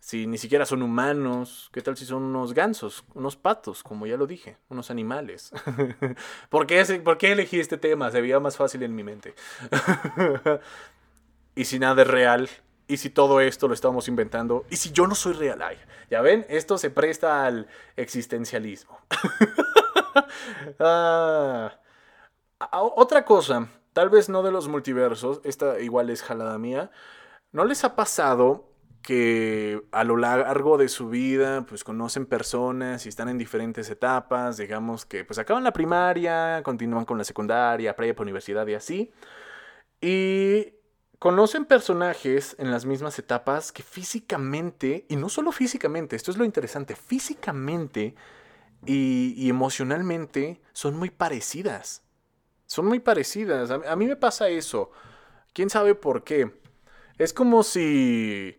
si 0.00 0.26
ni 0.26 0.38
siquiera 0.38 0.66
son 0.66 0.82
humanos, 0.82 1.70
¿qué 1.72 1.80
tal 1.82 1.96
si 1.96 2.04
son 2.04 2.22
unos 2.22 2.54
gansos, 2.54 3.04
unos 3.14 3.36
patos, 3.36 3.82
como 3.82 4.06
ya 4.06 4.16
lo 4.16 4.26
dije, 4.26 4.58
unos 4.68 4.90
animales? 4.90 5.52
¿Por, 6.50 6.66
qué, 6.66 6.84
¿Por 7.02 7.18
qué 7.18 7.32
elegí 7.32 7.58
este 7.58 7.78
tema? 7.78 8.10
Se 8.10 8.20
veía 8.20 8.38
más 8.38 8.56
fácil 8.56 8.82
en 8.82 8.94
mi 8.94 9.02
mente. 9.02 9.34
y 11.56 11.64
si 11.64 11.78
nada 11.78 12.02
es 12.02 12.08
real, 12.08 12.48
y 12.88 12.98
si 12.98 13.10
todo 13.10 13.40
esto 13.40 13.68
lo 13.68 13.74
estamos 13.74 14.08
inventando, 14.08 14.64
y 14.70 14.76
si 14.76 14.92
yo 14.92 15.06
no 15.06 15.14
soy 15.14 15.32
real, 15.34 15.60
Ay, 15.62 15.76
ya 16.10 16.20
ven, 16.20 16.46
esto 16.48 16.78
se 16.78 16.90
presta 16.90 17.44
al 17.44 17.66
existencialismo. 17.96 18.98
ah, 20.80 21.72
otra 22.70 23.24
cosa, 23.24 23.68
tal 23.92 24.08
vez 24.08 24.28
no 24.28 24.42
de 24.42 24.52
los 24.52 24.68
multiversos, 24.68 25.40
esta 25.44 25.80
igual 25.80 26.10
es 26.10 26.22
jalada 26.22 26.58
mía, 26.58 26.90
¿no 27.52 27.64
les 27.64 27.84
ha 27.84 27.96
pasado 27.96 28.70
que 29.02 29.82
a 29.92 30.02
lo 30.02 30.16
largo 30.16 30.78
de 30.78 30.88
su 30.88 31.08
vida 31.08 31.64
pues 31.68 31.84
conocen 31.84 32.26
personas 32.26 33.06
y 33.06 33.08
están 33.08 33.28
en 33.28 33.38
diferentes 33.38 33.88
etapas, 33.88 34.56
digamos 34.56 35.06
que 35.06 35.24
pues 35.24 35.38
acaban 35.38 35.62
la 35.62 35.72
primaria, 35.72 36.60
continúan 36.64 37.04
con 37.04 37.16
la 37.16 37.22
secundaria, 37.22 37.94
prepa, 37.94 38.22
universidad 38.24 38.66
y 38.66 38.74
así, 38.74 39.12
y 40.00 40.75
conocen 41.18 41.64
personajes 41.64 42.56
en 42.58 42.70
las 42.70 42.84
mismas 42.84 43.18
etapas 43.18 43.72
que 43.72 43.82
físicamente, 43.82 45.06
y 45.08 45.16
no 45.16 45.28
solo 45.28 45.52
físicamente, 45.52 46.16
esto 46.16 46.30
es 46.30 46.36
lo 46.36 46.44
interesante, 46.44 46.94
físicamente 46.96 48.14
y, 48.84 49.48
emocionalmente 49.48 50.60
son 50.72 50.96
muy 50.96 51.10
parecidas. 51.10 52.02
Son 52.66 52.86
muy 52.86 53.00
parecidas. 53.00 53.70
A, 53.70 53.96
mí 53.96 54.06
me 54.06 54.16
pasa 54.16 54.48
eso. 54.48 54.90
¿Quién 55.52 55.70
sabe 55.70 55.94
por 55.94 56.24
qué? 56.24 56.50
Es 57.18 57.32
como 57.32 57.62
si 57.62 58.56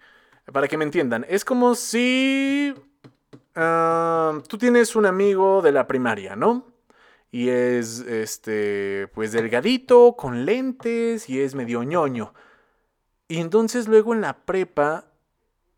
para 0.52 0.68
que 0.68 0.78
me 0.78 0.86
entiendan, 0.86 1.26
es 1.28 1.44
como 1.44 1.76
si 1.76 2.74
ah, 3.56 4.40
tú 4.48 4.58
tienes 4.58 4.96
un 4.96 5.06
amigo 5.06 5.62
de 5.62 5.72
la 5.72 5.88
primaria, 5.88 6.36
¿no? 6.36 6.66
Y 7.30 7.50
es, 7.50 8.00
este, 8.00 9.10
pues 9.14 9.34
delgadito, 9.34 10.16
con 10.18 10.46
lentes 10.46 11.30
y 11.30 11.42
es 11.42 11.56
medio 11.56 11.84
ñoño. 11.84 12.34
Y 13.28 13.40
entonces 13.40 13.88
luego 13.88 14.14
en 14.14 14.22
la 14.22 14.46
prepa 14.46 15.06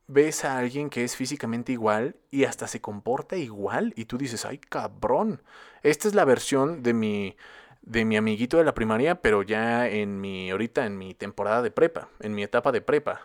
ves 0.08 0.44
a 0.44 0.58
alguien 0.58 0.89
que 0.89 1.03
es 1.03 1.15
físicamente 1.15 1.72
igual 1.72 2.15
y 2.32 2.44
hasta 2.44 2.68
se 2.68 2.82
comporta 2.82 3.38
igual 3.38 3.94
y 3.96 4.06
tú 4.06 4.18
dices, 4.18 4.46
ay 4.46 4.58
cabrón, 4.58 5.41
esta 5.84 6.08
es 6.08 6.15
la 6.15 6.25
versión 6.25 6.84
de 6.84 6.94
mi, 6.94 7.38
de 7.82 8.06
mi 8.06 8.18
amiguito 8.18 8.58
de 8.58 8.63
la 8.63 8.74
primaria, 8.74 9.22
pero 9.22 9.44
ya 9.44 9.88
en 9.88 10.20
mi, 10.20 10.51
ahorita 10.51 10.86
en 10.86 10.98
mi 10.98 11.13
temporada 11.13 11.62
de 11.62 11.72
prepa, 11.72 12.10
en 12.20 12.34
mi 12.34 12.44
etapa 12.44 12.72
de 12.72 12.82
prepa. 12.82 13.22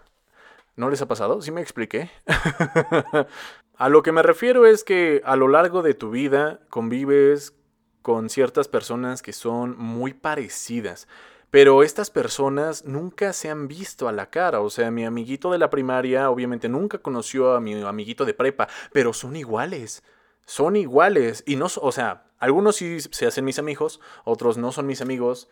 ¿No 0.76 0.90
les 0.90 1.00
ha 1.02 1.09
pasado? 1.09 1.40
¿Sí 1.40 1.50
me 1.52 1.61
expliqué? 1.61 2.11
a 3.76 3.88
lo 3.88 4.02
que 4.02 4.12
me 4.12 4.23
refiero 4.23 4.66
es 4.66 4.85
que 4.85 5.23
a 5.25 5.37
lo 5.37 5.49
largo 5.49 5.83
de 5.83 5.95
tu 5.95 6.11
vida 6.11 6.61
convives 6.69 7.54
con 8.02 8.28
ciertas 8.28 8.69
personas 8.69 9.23
que 9.23 9.33
son 9.33 9.78
muy 9.78 10.12
parecidas. 10.12 11.09
Pero 11.54 11.84
estas 11.84 12.11
personas 12.11 12.84
nunca 12.84 13.32
se 13.32 13.49
han 13.49 13.68
visto 13.68 14.08
a 14.08 14.12
la 14.12 14.28
cara. 14.28 14.61
O 14.61 14.70
sea, 14.70 14.90
mi 14.90 15.04
amiguito 15.04 15.52
de 15.52 15.58
la 15.58 15.70
primaria 15.70 16.28
obviamente 16.28 16.68
nunca 16.68 16.99
conoció 16.99 17.52
a 17.54 17.61
mi 17.61 17.80
amiguito 17.80 18.25
de 18.25 18.34
prepa, 18.34 18.66
pero 18.92 19.12
son 19.12 19.37
iguales. 19.37 20.02
Son 20.46 20.75
iguales. 20.75 21.44
Y 21.46 21.54
no, 21.54 21.68
o 21.80 21.92
sea, 21.92 22.25
algunos 22.40 22.75
sí 22.75 22.99
se 22.99 23.26
hacen 23.28 23.44
mis 23.44 23.61
amigos, 23.61 24.00
otros 24.25 24.58
no 24.58 24.73
son 24.73 24.88
mis 24.88 25.00
amigos. 25.00 25.49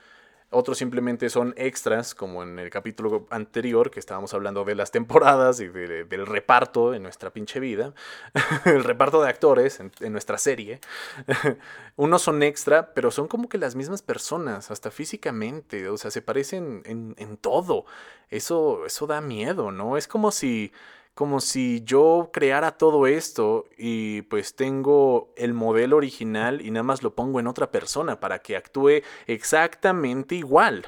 Otros 0.53 0.79
simplemente 0.79 1.31
son 1.31 1.55
extras, 1.57 2.15
como 2.15 2.43
en 2.43 2.59
el 2.59 2.71
capítulo 2.71 3.27
anterior 3.31 3.91
que 3.91 3.99
estábamos 3.99 4.35
hablando 4.35 4.65
de 4.65 4.75
las 4.75 4.91
temporadas 4.91 5.61
y 5.61 5.69
del 5.69 6.27
reparto 6.27 6.95
en 6.95 7.03
nuestra 7.03 7.31
pinche 7.31 7.59
vida. 7.59 7.95
el 8.67 8.85
reparto 8.85 9.23
de 9.23 9.31
actores 9.31 9.81
en, 9.81 10.13
nuestra 10.13 10.39
serie. 10.39 10.81
Unos 11.97 12.23
son 12.23 12.43
extra, 12.43 12.93
pero 12.95 13.11
son 13.11 13.29
como 13.29 13.49
que 13.49 13.59
las 13.59 13.75
mismas 13.75 14.03
personas, 14.03 14.71
hasta 14.71 14.91
físicamente. 14.91 15.89
O 15.89 15.97
sea, 15.97 16.11
se 16.11 16.23
parecen 16.23 16.83
en, 16.85 17.15
en 17.19 17.37
todo. 17.37 17.87
Eso, 18.29 18.87
eso 18.87 19.07
da 19.07 19.21
miedo, 19.21 19.73
¿no? 19.73 19.97
Es 19.97 20.07
como 20.07 20.31
si 20.31 20.73
como 21.15 21.41
si 21.41 21.83
yo 21.85 22.31
creara 22.33 22.79
todo 22.79 23.07
esto 23.07 23.67
y 23.77 24.23
pues 24.23 24.57
tengo 24.57 25.33
el 25.37 25.53
modelo 25.53 25.97
original 25.97 26.61
y 26.63 26.71
nada 26.71 26.85
más 26.85 27.03
lo 27.03 27.15
pongo 27.15 27.41
en 27.41 27.47
otra 27.47 27.71
persona 27.71 28.19
para 28.21 28.41
que 28.41 28.57
actúe 28.57 29.03
exactamente 29.27 30.35
igual. 30.35 30.87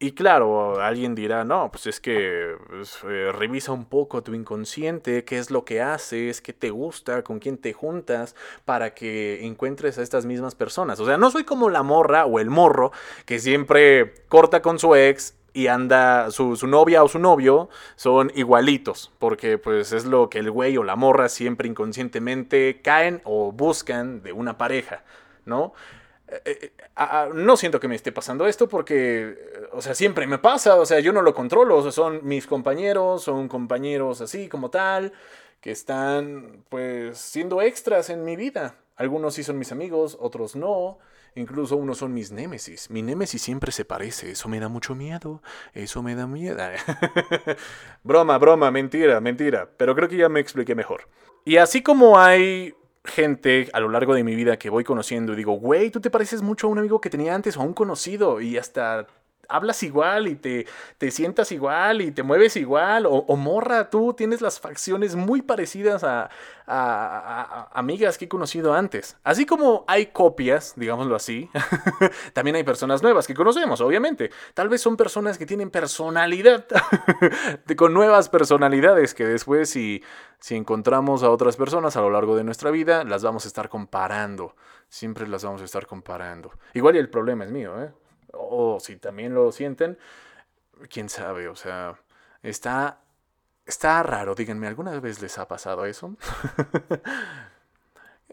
Y 0.00 0.12
claro, 0.12 0.80
alguien 0.80 1.16
dirá, 1.16 1.44
no, 1.44 1.72
pues 1.72 1.88
es 1.88 1.98
que 1.98 2.54
pues, 2.68 3.00
eh, 3.02 3.32
revisa 3.32 3.72
un 3.72 3.84
poco 3.84 4.22
tu 4.22 4.32
inconsciente, 4.32 5.24
qué 5.24 5.38
es 5.38 5.50
lo 5.50 5.64
que 5.64 5.82
haces, 5.82 6.40
qué 6.40 6.52
te 6.52 6.70
gusta, 6.70 7.24
con 7.24 7.40
quién 7.40 7.58
te 7.58 7.72
juntas, 7.72 8.36
para 8.64 8.94
que 8.94 9.44
encuentres 9.44 9.98
a 9.98 10.02
estas 10.02 10.24
mismas 10.24 10.54
personas. 10.54 11.00
O 11.00 11.06
sea, 11.06 11.16
no 11.18 11.32
soy 11.32 11.42
como 11.42 11.68
la 11.68 11.82
morra 11.82 12.26
o 12.26 12.38
el 12.38 12.48
morro 12.48 12.92
que 13.26 13.40
siempre 13.40 14.14
corta 14.28 14.62
con 14.62 14.78
su 14.78 14.94
ex 14.94 15.34
y 15.58 15.66
anda 15.66 16.30
su, 16.30 16.56
novia 16.68 17.02
o 17.02 17.08
su 17.08 17.18
novio 17.18 17.68
son 17.96 18.30
igualitos, 18.36 19.10
porque 19.18 19.58
pues 19.58 19.90
es 19.90 20.04
lo 20.04 20.30
que 20.30 20.38
el 20.38 20.52
güey 20.52 20.76
o 20.76 20.84
la 20.84 20.94
morra 20.94 21.28
siempre 21.28 21.66
inconscientemente 21.66 22.80
caen 22.80 23.20
o 23.24 23.50
buscan 23.50 24.22
de 24.22 24.32
una 24.32 24.56
pareja, 24.56 25.02
¿no? 25.46 25.72
Eh, 26.28 26.42
eh, 26.46 26.72
no 27.34 27.56
siento 27.56 27.80
que 27.80 27.88
me 27.88 27.96
esté 27.96 28.12
pasando 28.12 28.46
esto 28.46 28.68
porque, 28.68 29.36
o 29.72 29.82
sea, 29.82 29.96
siempre 29.96 30.28
me 30.28 30.38
pasa, 30.38 30.76
o 30.76 30.86
sea, 30.86 31.00
yo 31.00 31.12
no 31.12 31.22
lo 31.22 31.34
controlo, 31.34 31.78
o 31.78 31.82
sea, 31.82 31.90
son 31.90 32.20
mis 32.22 32.46
compañeros, 32.46 33.24
son 33.24 33.48
compañeros 33.48 34.20
así 34.20 34.46
como 34.46 34.70
tal, 34.70 35.12
que 35.60 35.72
están 35.72 36.62
pues 36.68 37.18
siendo 37.18 37.62
extras 37.62 38.10
en 38.10 38.24
mi 38.24 38.36
vida. 38.36 38.76
Algunos 38.94 39.34
sí 39.34 39.42
son 39.42 39.58
mis 39.58 39.72
amigos, 39.72 40.16
otros 40.20 40.54
no. 40.54 40.98
Incluso 41.34 41.76
unos 41.76 41.98
son 41.98 42.12
mis 42.14 42.32
némesis. 42.32 42.90
Mi 42.90 43.02
némesis 43.02 43.42
siempre 43.42 43.72
se 43.72 43.84
parece. 43.84 44.30
Eso 44.30 44.48
me 44.48 44.60
da 44.60 44.68
mucho 44.68 44.94
miedo. 44.94 45.42
Eso 45.72 46.02
me 46.02 46.14
da 46.14 46.26
miedo. 46.26 46.58
broma, 48.02 48.38
broma, 48.38 48.70
mentira, 48.70 49.20
mentira. 49.20 49.68
Pero 49.76 49.94
creo 49.94 50.08
que 50.08 50.16
ya 50.16 50.28
me 50.28 50.40
expliqué 50.40 50.74
mejor. 50.74 51.08
Y 51.44 51.56
así 51.56 51.82
como 51.82 52.18
hay 52.18 52.74
gente 53.04 53.68
a 53.72 53.80
lo 53.80 53.88
largo 53.88 54.14
de 54.14 54.22
mi 54.22 54.34
vida 54.34 54.58
que 54.58 54.70
voy 54.70 54.84
conociendo 54.84 55.32
y 55.32 55.36
digo, 55.36 55.52
güey, 55.54 55.90
tú 55.90 56.00
te 56.00 56.10
pareces 56.10 56.42
mucho 56.42 56.66
a 56.66 56.70
un 56.70 56.78
amigo 56.78 57.00
que 57.00 57.10
tenía 57.10 57.34
antes 57.34 57.56
o 57.56 57.60
a 57.60 57.64
un 57.64 57.72
conocido 57.72 58.40
y 58.40 58.58
hasta 58.58 59.06
hablas 59.48 59.82
igual 59.82 60.28
y 60.28 60.36
te, 60.36 60.66
te 60.98 61.10
sientas 61.10 61.50
igual 61.52 62.02
y 62.02 62.12
te 62.12 62.22
mueves 62.22 62.56
igual, 62.56 63.06
o, 63.06 63.36
morra, 63.36 63.90
tú 63.90 64.12
tienes 64.12 64.40
las 64.40 64.60
facciones 64.60 65.16
muy 65.16 65.42
parecidas 65.42 66.04
a, 66.04 66.30
amigas 67.72 68.18
que 68.18 68.26
he 68.26 68.28
conocido 68.28 68.74
antes. 68.74 69.16
Así 69.24 69.46
como 69.46 69.86
hay 69.88 70.06
copias, 70.06 70.74
digámoslo 70.76 71.16
así, 71.16 71.48
también 72.34 72.56
hay 72.56 72.62
personas 72.62 73.02
nuevas 73.02 73.26
que 73.26 73.34
conocemos, 73.34 73.80
obviamente. 73.80 74.30
Tal 74.52 74.68
vez 74.68 74.82
son 74.82 74.96
personas 74.96 75.38
que 75.38 75.46
tienen 75.46 75.70
personalidad, 75.70 76.66
con 77.76 77.94
nuevas 77.94 78.28
personalidades 78.28 79.14
que 79.14 79.24
después 79.24 79.70
si, 79.70 80.02
si 80.40 80.56
encontramos 80.56 81.22
a 81.22 81.30
otras 81.30 81.56
personas 81.56 81.96
a 81.96 82.02
lo 82.02 82.10
largo 82.10 82.36
de 82.36 82.44
nuestra 82.44 82.70
vida, 82.70 83.02
las 83.04 83.22
vamos 83.22 83.46
a 83.46 83.48
estar 83.48 83.70
comparando. 83.70 84.54
Siempre 84.90 85.26
las 85.26 85.44
vamos 85.44 85.62
a 85.62 85.64
estar 85.64 85.86
comparando. 85.86 86.52
Igual 86.74 86.96
y 86.96 86.98
el 86.98 87.08
problema 87.08 87.44
es 87.44 87.50
mío, 87.50 87.82
¿eh? 87.82 87.90
O 88.38 88.78
si 88.80 88.96
también 88.96 89.34
lo 89.34 89.52
sienten, 89.52 89.98
quién 90.90 91.08
sabe, 91.08 91.48
o 91.48 91.56
sea, 91.56 91.98
está, 92.42 93.00
está 93.66 94.02
raro, 94.02 94.34
díganme, 94.34 94.66
¿alguna 94.66 94.98
vez 95.00 95.20
les 95.20 95.38
ha 95.38 95.48
pasado 95.48 95.84
eso? 95.86 96.16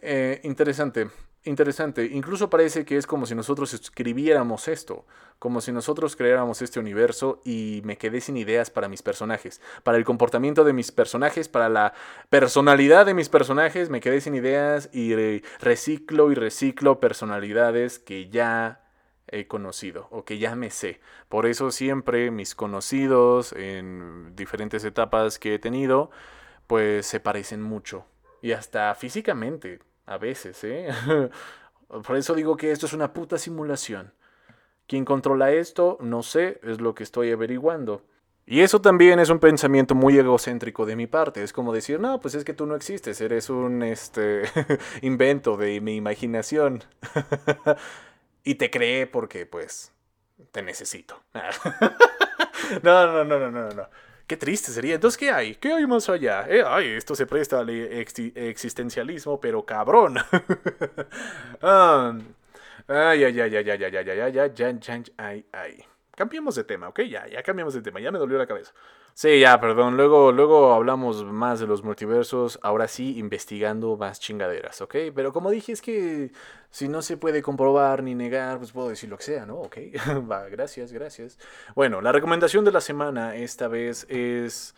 Eh, 0.07 0.41
interesante, 0.43 1.09
interesante. 1.45 2.05
Incluso 2.05 2.49
parece 2.49 2.85
que 2.85 2.97
es 2.97 3.07
como 3.07 3.25
si 3.25 3.33
nosotros 3.33 3.73
escribiéramos 3.73 4.67
esto, 4.67 5.05
como 5.39 5.61
si 5.61 5.71
nosotros 5.71 6.15
creáramos 6.15 6.61
este 6.61 6.79
universo 6.79 7.41
y 7.43 7.81
me 7.85 7.97
quedé 7.97 8.21
sin 8.21 8.37
ideas 8.37 8.69
para 8.69 8.87
mis 8.87 9.01
personajes, 9.01 9.61
para 9.83 9.97
el 9.97 10.05
comportamiento 10.05 10.63
de 10.63 10.73
mis 10.73 10.91
personajes, 10.91 11.49
para 11.49 11.69
la 11.69 11.93
personalidad 12.29 13.05
de 13.05 13.15
mis 13.15 13.29
personajes, 13.29 13.89
me 13.89 14.01
quedé 14.01 14.21
sin 14.21 14.35
ideas 14.35 14.89
y 14.93 15.15
reciclo 15.59 16.31
y 16.31 16.35
reciclo 16.35 16.99
personalidades 16.99 17.97
que 17.97 18.29
ya 18.29 18.84
he 19.27 19.47
conocido 19.47 20.07
o 20.11 20.25
que 20.25 20.37
ya 20.37 20.55
me 20.55 20.69
sé. 20.69 20.99
Por 21.29 21.45
eso 21.45 21.71
siempre 21.71 22.31
mis 22.31 22.55
conocidos 22.55 23.53
en 23.53 24.35
diferentes 24.35 24.83
etapas 24.83 25.39
que 25.39 25.55
he 25.55 25.59
tenido, 25.59 26.11
pues 26.67 27.05
se 27.05 27.19
parecen 27.19 27.61
mucho. 27.61 28.05
Y 28.41 28.51
hasta 28.51 28.93
físicamente, 28.95 29.79
a 30.05 30.17
veces, 30.17 30.63
¿eh? 30.63 30.89
Por 31.87 32.17
eso 32.17 32.33
digo 32.33 32.57
que 32.57 32.71
esto 32.71 32.85
es 32.85 32.93
una 32.93 33.13
puta 33.13 33.37
simulación. 33.37 34.13
¿Quién 34.87 35.05
controla 35.05 35.51
esto? 35.51 35.97
No 36.01 36.23
sé, 36.23 36.59
es 36.63 36.81
lo 36.81 36.93
que 36.93 37.03
estoy 37.03 37.31
averiguando. 37.31 38.03
Y 38.47 38.61
eso 38.61 38.79
también 38.79 39.19
es 39.19 39.29
un 39.29 39.39
pensamiento 39.39 39.95
muy 39.95 40.17
egocéntrico 40.17 40.85
de 40.85 40.95
mi 40.95 41.07
parte. 41.07 41.41
Es 41.43 41.51
como 41.51 41.73
decir, 41.73 41.99
no, 41.99 42.19
pues 42.21 42.35
es 42.35 42.43
que 42.43 42.53
tú 42.53 42.67
no 42.67 42.75
existes, 42.75 43.19
eres 43.19 43.49
un 43.49 43.81
este 43.81 44.43
invento 45.01 45.57
de 45.57 45.81
mi 45.81 45.95
imaginación. 45.95 46.83
y 48.45 48.55
te 48.55 48.69
cree 48.69 49.07
porque, 49.07 49.45
pues, 49.45 49.91
te 50.51 50.61
necesito. 50.61 51.21
no, 52.83 53.07
no, 53.07 53.25
no, 53.25 53.39
no, 53.39 53.51
no, 53.51 53.69
no. 53.69 53.89
Qué 54.27 54.37
triste 54.37 54.71
sería. 54.71 54.95
Entonces, 54.95 55.17
¿qué 55.17 55.29
hay? 55.31 55.55
¿Qué 55.55 55.73
hay 55.73 55.85
más 55.85 56.07
allá? 56.09 56.45
Eh, 56.47 56.63
ay, 56.65 56.89
esto 56.89 57.15
se 57.15 57.25
presta 57.25 57.59
al 57.59 57.69
existencialismo, 57.69 59.39
pero 59.39 59.65
cabrón. 59.65 60.17
ay, 61.61 63.23
ay, 63.23 63.23
ay, 63.23 63.39
ay, 63.39 63.55
ay, 63.55 63.71
ay, 63.71 63.83
ay, 63.83 63.95
ay, 63.97 64.09
ay, 64.09 64.19
ay, 64.21 64.39
ay, 64.39 64.79
ay, 64.87 65.03
ay, 65.17 65.45
ay. 65.51 65.85
Cambiemos 66.15 66.55
de 66.55 66.63
tema, 66.63 66.87
¿ok? 66.87 67.01
Ya, 67.01 67.27
ya 67.27 67.43
cambiamos 67.43 67.73
de 67.73 67.81
tema, 67.81 67.99
ya 67.99 68.11
me 68.11 68.19
dolió 68.19 68.37
la 68.37 68.47
cabeza. 68.47 68.73
Sí, 69.13 69.39
ya, 69.39 69.59
perdón, 69.59 69.97
luego, 69.97 70.31
luego 70.31 70.73
hablamos 70.73 71.23
más 71.25 71.59
de 71.59 71.67
los 71.67 71.83
multiversos, 71.83 72.59
ahora 72.61 72.87
sí, 72.87 73.17
investigando 73.17 73.95
más 73.97 74.19
chingaderas, 74.19 74.81
¿ok? 74.81 74.95
Pero 75.13 75.31
como 75.31 75.51
dije, 75.51 75.71
es 75.71 75.81
que 75.81 76.31
si 76.71 76.87
no 76.87 77.01
se 77.01 77.17
puede 77.17 77.41
comprobar 77.41 78.03
ni 78.03 78.15
negar, 78.15 78.57
pues 78.57 78.71
puedo 78.71 78.89
decir 78.89 79.09
lo 79.09 79.17
que 79.17 79.23
sea, 79.23 79.45
¿no? 79.45 79.55
¿Ok? 79.55 79.77
Va, 80.31 80.47
gracias, 80.49 80.91
gracias. 80.91 81.37
Bueno, 81.75 82.01
la 82.01 82.11
recomendación 82.11 82.65
de 82.65 82.71
la 82.71 82.81
semana 82.81 83.35
esta 83.35 83.67
vez 83.67 84.05
es 84.09 84.75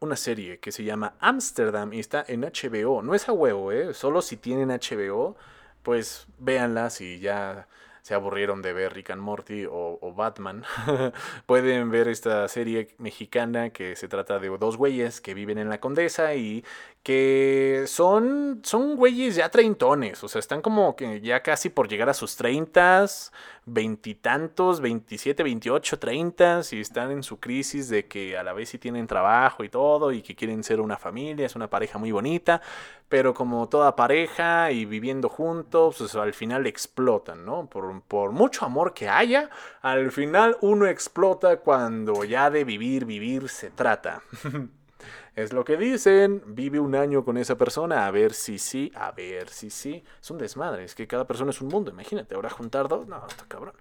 una 0.00 0.16
serie 0.16 0.58
que 0.58 0.72
se 0.72 0.84
llama 0.84 1.14
Amsterdam 1.20 1.92
y 1.92 2.00
está 2.00 2.24
en 2.28 2.42
HBO. 2.42 3.02
No 3.02 3.14
es 3.14 3.28
a 3.28 3.32
huevo, 3.32 3.72
¿eh? 3.72 3.94
Solo 3.94 4.22
si 4.22 4.36
tienen 4.36 4.68
HBO, 4.68 5.36
pues 5.82 6.26
véanla 6.38 6.90
si 6.90 7.20
ya 7.20 7.68
se 8.06 8.14
aburrieron 8.14 8.62
de 8.62 8.72
ver 8.72 8.94
Rick 8.94 9.10
and 9.10 9.20
Morty 9.20 9.66
o, 9.68 10.14
Batman, 10.14 10.62
pueden 11.46 11.90
ver 11.90 12.06
esta 12.06 12.46
serie 12.46 12.94
mexicana 12.98 13.70
que 13.70 13.96
se 13.96 14.06
trata 14.06 14.38
de 14.38 14.48
dos 14.48 14.76
güeyes 14.76 15.20
que 15.20 15.34
viven 15.34 15.58
en 15.58 15.68
la 15.68 15.80
Condesa 15.80 16.32
y 16.36 16.64
que 17.06 17.84
son, 17.86 18.62
son 18.64 18.96
güeyes 18.96 19.36
ya 19.36 19.48
treintones, 19.48 20.24
o 20.24 20.28
sea, 20.28 20.40
están 20.40 20.60
como 20.60 20.96
que 20.96 21.20
ya 21.20 21.40
casi 21.40 21.68
por 21.68 21.86
llegar 21.86 22.08
a 22.08 22.14
sus 22.14 22.34
treintas, 22.34 23.32
veintitantos, 23.64 24.80
veintisiete, 24.80 25.44
veintiocho, 25.44 26.00
treintas, 26.00 26.72
y 26.72 26.80
están 26.80 27.12
en 27.12 27.22
su 27.22 27.38
crisis 27.38 27.88
de 27.88 28.08
que 28.08 28.36
a 28.36 28.42
la 28.42 28.52
vez 28.52 28.70
sí 28.70 28.78
tienen 28.78 29.06
trabajo 29.06 29.62
y 29.62 29.68
todo, 29.68 30.10
y 30.10 30.20
que 30.20 30.34
quieren 30.34 30.64
ser 30.64 30.80
una 30.80 30.96
familia, 30.96 31.46
es 31.46 31.54
una 31.54 31.70
pareja 31.70 31.96
muy 31.96 32.10
bonita, 32.10 32.60
pero 33.08 33.34
como 33.34 33.68
toda 33.68 33.94
pareja 33.94 34.72
y 34.72 34.84
viviendo 34.84 35.28
juntos, 35.28 35.98
pues 35.98 36.16
al 36.16 36.34
final 36.34 36.66
explotan, 36.66 37.44
¿no? 37.46 37.68
Por, 37.70 38.02
por 38.02 38.32
mucho 38.32 38.64
amor 38.64 38.94
que 38.94 39.08
haya, 39.08 39.48
al 39.80 40.10
final 40.10 40.56
uno 40.60 40.88
explota 40.88 41.58
cuando 41.58 42.24
ya 42.24 42.50
de 42.50 42.64
vivir, 42.64 43.04
vivir 43.04 43.48
se 43.48 43.70
trata. 43.70 44.22
Es 45.34 45.52
lo 45.52 45.64
que 45.64 45.76
dicen. 45.76 46.42
Vive 46.46 46.80
un 46.80 46.94
año 46.94 47.24
con 47.24 47.36
esa 47.36 47.56
persona. 47.56 48.06
A 48.06 48.10
ver 48.10 48.32
si 48.32 48.58
sí, 48.58 48.92
a 48.94 49.12
ver 49.12 49.48
si 49.48 49.70
sí. 49.70 50.04
Es 50.20 50.30
un 50.30 50.38
desmadre. 50.38 50.84
Es 50.84 50.94
que 50.94 51.06
cada 51.06 51.26
persona 51.26 51.50
es 51.50 51.60
un 51.60 51.68
mundo. 51.68 51.90
Imagínate, 51.90 52.34
ahora 52.34 52.50
juntar 52.50 52.88
dos. 52.88 53.06
No, 53.06 53.26
está 53.26 53.44
cabrón. 53.46 53.74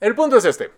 El 0.00 0.14
punto 0.14 0.36
es 0.36 0.44
este. 0.44 0.70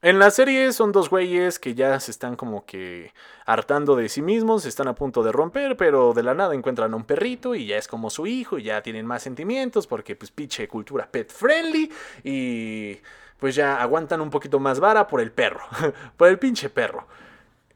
En 0.00 0.20
la 0.20 0.30
serie 0.30 0.72
son 0.72 0.92
dos 0.92 1.10
güeyes 1.10 1.58
que 1.58 1.74
ya 1.74 1.98
se 1.98 2.12
están 2.12 2.36
como 2.36 2.64
que 2.64 3.12
hartando 3.44 3.96
de 3.96 4.08
sí 4.08 4.22
mismos, 4.22 4.64
están 4.64 4.86
a 4.86 4.94
punto 4.94 5.24
de 5.24 5.32
romper, 5.32 5.76
pero 5.76 6.12
de 6.12 6.22
la 6.22 6.34
nada 6.34 6.54
encuentran 6.54 6.92
a 6.92 6.96
un 6.96 7.02
perrito 7.02 7.56
y 7.56 7.66
ya 7.66 7.78
es 7.78 7.88
como 7.88 8.08
su 8.08 8.24
hijo 8.28 8.58
y 8.58 8.62
ya 8.62 8.80
tienen 8.80 9.06
más 9.06 9.24
sentimientos 9.24 9.88
porque 9.88 10.14
pues 10.14 10.30
pinche 10.30 10.68
cultura 10.68 11.10
pet 11.10 11.32
friendly 11.32 11.90
y 12.22 12.96
pues 13.38 13.56
ya 13.56 13.82
aguantan 13.82 14.20
un 14.20 14.30
poquito 14.30 14.60
más 14.60 14.78
vara 14.78 15.08
por 15.08 15.20
el 15.20 15.32
perro, 15.32 15.64
por 16.16 16.28
el 16.28 16.38
pinche 16.38 16.70
perro. 16.70 17.08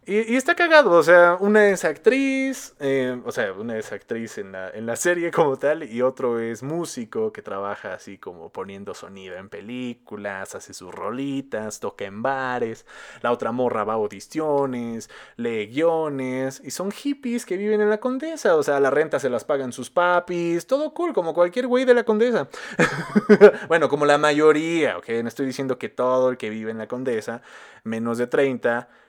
Y, 0.04 0.34
está 0.34 0.56
cagado, 0.56 0.90
o 0.90 1.02
sea, 1.04 1.36
una 1.38 1.68
es 1.68 1.84
actriz, 1.84 2.74
eh, 2.80 3.22
o 3.24 3.30
sea, 3.30 3.52
una 3.52 3.78
es 3.78 3.92
actriz 3.92 4.36
en 4.36 4.50
la, 4.50 4.68
en 4.68 4.84
la 4.84 4.96
serie 4.96 5.30
como 5.30 5.56
tal, 5.56 5.84
y 5.84 6.02
otro 6.02 6.40
es 6.40 6.64
músico 6.64 7.32
que 7.32 7.40
trabaja 7.40 7.94
así 7.94 8.18
como 8.18 8.50
poniendo 8.50 8.94
sonido 8.94 9.36
en 9.36 9.48
películas, 9.48 10.56
hace 10.56 10.74
sus 10.74 10.92
rolitas, 10.92 11.78
toca 11.78 12.04
en 12.04 12.20
bares, 12.20 12.84
la 13.22 13.30
otra 13.30 13.52
morra 13.52 13.84
va 13.84 13.92
a 13.92 13.96
audiciones, 13.96 15.08
lee 15.36 15.68
guiones, 15.68 16.60
y 16.64 16.72
son 16.72 16.90
hippies 16.90 17.46
que 17.46 17.56
viven 17.56 17.80
en 17.80 17.88
la 17.88 17.98
condesa, 17.98 18.56
o 18.56 18.64
sea, 18.64 18.80
la 18.80 18.90
renta 18.90 19.20
se 19.20 19.30
las 19.30 19.44
pagan 19.44 19.72
sus 19.72 19.88
papis, 19.88 20.66
todo 20.66 20.92
cool, 20.94 21.12
como 21.12 21.32
cualquier 21.32 21.68
güey 21.68 21.84
de 21.84 21.94
la 21.94 22.02
condesa. 22.02 22.48
bueno, 23.68 23.88
como 23.88 24.04
la 24.04 24.18
mayoría, 24.18 24.98
ok, 24.98 25.08
no 25.22 25.28
estoy 25.28 25.46
diciendo 25.46 25.78
que 25.78 25.88
todo 25.88 26.30
el 26.30 26.38
que 26.38 26.50
vive 26.50 26.72
en 26.72 26.78
la 26.78 26.88
condesa, 26.88 27.40
menos 27.84 28.18
de 28.18 28.26
30, 28.26 28.88
eh, 28.88 29.01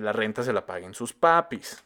la 0.00 0.12
renta 0.12 0.42
se 0.42 0.52
la 0.52 0.66
paguen 0.66 0.94
sus 0.94 1.12
papis. 1.12 1.84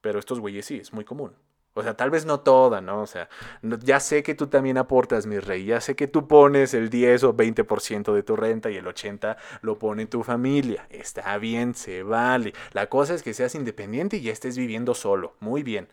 Pero 0.00 0.18
estos 0.18 0.40
güeyes 0.40 0.66
sí, 0.66 0.78
es 0.78 0.92
muy 0.92 1.04
común. 1.04 1.34
O 1.78 1.82
sea, 1.84 1.94
tal 1.94 2.10
vez 2.10 2.26
no 2.26 2.40
toda, 2.40 2.80
¿no? 2.80 3.02
O 3.02 3.06
sea, 3.06 3.28
ya 3.62 4.00
sé 4.00 4.24
que 4.24 4.34
tú 4.34 4.48
también 4.48 4.78
aportas, 4.78 5.26
mi 5.26 5.38
rey. 5.38 5.64
Ya 5.64 5.80
sé 5.80 5.94
que 5.94 6.08
tú 6.08 6.26
pones 6.26 6.74
el 6.74 6.90
10 6.90 7.22
o 7.22 7.36
20% 7.36 8.12
de 8.14 8.22
tu 8.24 8.34
renta 8.34 8.68
y 8.68 8.76
el 8.76 8.84
80% 8.84 9.36
lo 9.62 9.78
pone 9.78 10.06
tu 10.06 10.24
familia. 10.24 10.88
Está 10.90 11.38
bien, 11.38 11.76
se 11.76 12.02
vale. 12.02 12.52
La 12.72 12.88
cosa 12.88 13.14
es 13.14 13.22
que 13.22 13.32
seas 13.32 13.54
independiente 13.54 14.16
y 14.16 14.22
ya 14.22 14.32
estés 14.32 14.56
viviendo 14.56 14.92
solo. 14.92 15.36
Muy 15.38 15.62
bien. 15.62 15.88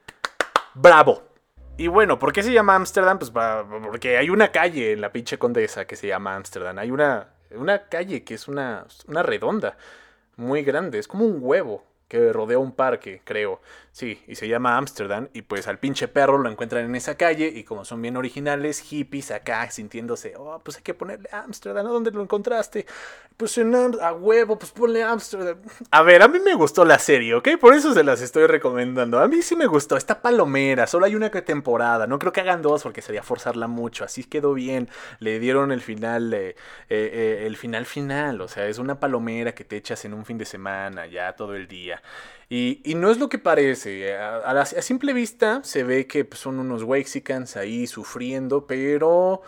¡Bravo! 0.73 1.21
Y 1.77 1.87
bueno, 1.87 2.17
¿por 2.17 2.33
qué 2.33 2.41
se 2.41 2.51
llama 2.51 2.75
Ámsterdam? 2.75 3.19
Pues 3.19 3.29
porque 3.29 4.17
hay 4.17 4.31
una 4.31 4.51
calle 4.51 4.93
en 4.93 5.01
la 5.01 5.11
pinche 5.11 5.37
condesa 5.37 5.85
que 5.85 5.95
se 5.95 6.07
llama 6.07 6.35
Ámsterdam. 6.35 6.79
Hay 6.79 6.89
una, 6.89 7.35
una 7.51 7.89
calle 7.89 8.23
que 8.23 8.33
es 8.33 8.47
una, 8.47 8.87
una 9.07 9.21
redonda 9.21 9.77
muy 10.37 10.63
grande, 10.63 10.99
es 10.99 11.07
como 11.07 11.25
un 11.25 11.37
huevo 11.41 11.83
que 12.07 12.31
rodea 12.31 12.59
un 12.59 12.71
parque, 12.71 13.21
creo. 13.23 13.59
Sí, 13.95 14.21
y 14.27 14.35
se 14.35 14.49
llama 14.49 14.75
Amsterdam. 14.75 15.29
Y 15.31 15.43
pues 15.43 15.69
al 15.69 15.79
pinche 15.79 16.09
perro 16.09 16.37
lo 16.37 16.49
encuentran 16.49 16.83
en 16.83 16.95
esa 16.97 17.15
calle. 17.15 17.47
Y 17.47 17.63
como 17.63 17.85
son 17.85 18.01
bien 18.01 18.17
originales, 18.17 18.81
hippies 18.81 19.31
acá 19.31 19.71
sintiéndose, 19.71 20.33
oh, 20.37 20.59
pues 20.61 20.75
hay 20.75 20.83
que 20.83 20.93
ponerle 20.93 21.29
Amsterdam. 21.31 21.85
¿A 21.85 21.89
dónde 21.91 22.11
lo 22.11 22.21
encontraste? 22.21 22.85
Pues 23.37 23.57
en 23.57 23.73
a 23.73 24.11
huevo, 24.11 24.59
pues 24.59 24.73
ponle 24.73 25.01
Amsterdam. 25.01 25.59
A 25.91 26.01
ver, 26.01 26.23
a 26.23 26.27
mí 26.27 26.39
me 26.39 26.55
gustó 26.55 26.83
la 26.83 26.99
serie, 26.99 27.35
¿ok? 27.35 27.51
Por 27.57 27.73
eso 27.73 27.93
se 27.93 28.03
las 28.03 28.19
estoy 28.19 28.47
recomendando. 28.47 29.17
A 29.17 29.29
mí 29.29 29.41
sí 29.41 29.55
me 29.55 29.65
gustó. 29.65 29.95
Está 29.95 30.21
palomera, 30.21 30.87
solo 30.87 31.05
hay 31.05 31.15
una 31.15 31.29
temporada. 31.29 32.05
No 32.05 32.19
creo 32.19 32.33
que 32.33 32.41
hagan 32.41 32.61
dos 32.61 32.83
porque 32.83 33.01
sería 33.01 33.23
forzarla 33.23 33.67
mucho. 33.67 34.03
Así 34.03 34.25
quedó 34.25 34.53
bien. 34.53 34.89
Le 35.19 35.39
dieron 35.39 35.71
el 35.71 35.79
final, 35.79 36.33
eh, 36.33 36.57
eh, 36.89 37.43
el 37.47 37.55
final 37.55 37.85
final. 37.85 38.41
O 38.41 38.49
sea, 38.49 38.67
es 38.67 38.77
una 38.77 38.99
palomera 38.99 39.55
que 39.55 39.63
te 39.63 39.77
echas 39.77 40.03
en 40.03 40.13
un 40.13 40.25
fin 40.25 40.37
de 40.37 40.45
semana, 40.45 41.07
ya 41.07 41.31
todo 41.33 41.55
el 41.55 41.69
día. 41.69 42.01
Y, 42.49 42.93
no 42.95 43.09
es 43.09 43.17
lo 43.17 43.29
que 43.29 43.39
parece. 43.39 44.15
A, 44.17 44.65
simple 44.65 45.13
vista 45.13 45.61
se 45.63 45.83
ve 45.83 46.07
que 46.07 46.25
pues, 46.25 46.39
son 46.39 46.59
unos 46.59 46.83
Wexicans 46.83 47.57
ahí 47.57 47.87
sufriendo, 47.87 48.67
pero 48.67 49.41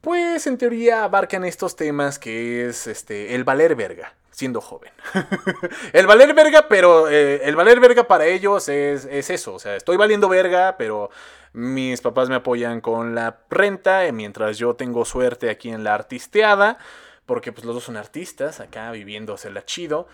pues 0.00 0.46
en 0.46 0.56
teoría 0.56 1.04
abarcan 1.04 1.44
estos 1.44 1.76
temas 1.76 2.18
que 2.18 2.66
es 2.66 2.86
este, 2.86 3.34
el 3.34 3.44
valer 3.44 3.74
verga, 3.74 4.14
siendo 4.30 4.62
joven. 4.62 4.92
el 5.92 6.06
valer 6.06 6.32
verga, 6.32 6.66
pero 6.68 7.10
eh, 7.10 7.42
el 7.44 7.54
valer 7.54 7.78
verga 7.80 8.04
para 8.04 8.26
ellos 8.26 8.68
es, 8.70 9.04
es, 9.04 9.28
eso. 9.28 9.54
O 9.54 9.58
sea, 9.58 9.76
estoy 9.76 9.98
valiendo 9.98 10.28
verga, 10.28 10.76
pero 10.78 11.10
mis 11.52 12.00
papás 12.00 12.30
me 12.30 12.36
apoyan 12.36 12.80
con 12.80 13.14
la 13.14 13.40
renta, 13.50 14.06
eh, 14.06 14.12
mientras 14.12 14.56
yo 14.56 14.74
tengo 14.74 15.04
suerte 15.04 15.50
aquí 15.50 15.68
en 15.68 15.84
la 15.84 15.94
artisteada, 15.94 16.78
porque 17.26 17.52
pues 17.52 17.66
los 17.66 17.74
dos 17.74 17.84
son 17.84 17.98
artistas, 17.98 18.60
acá 18.60 18.90
viviéndosela 18.92 19.66
chido. 19.66 20.08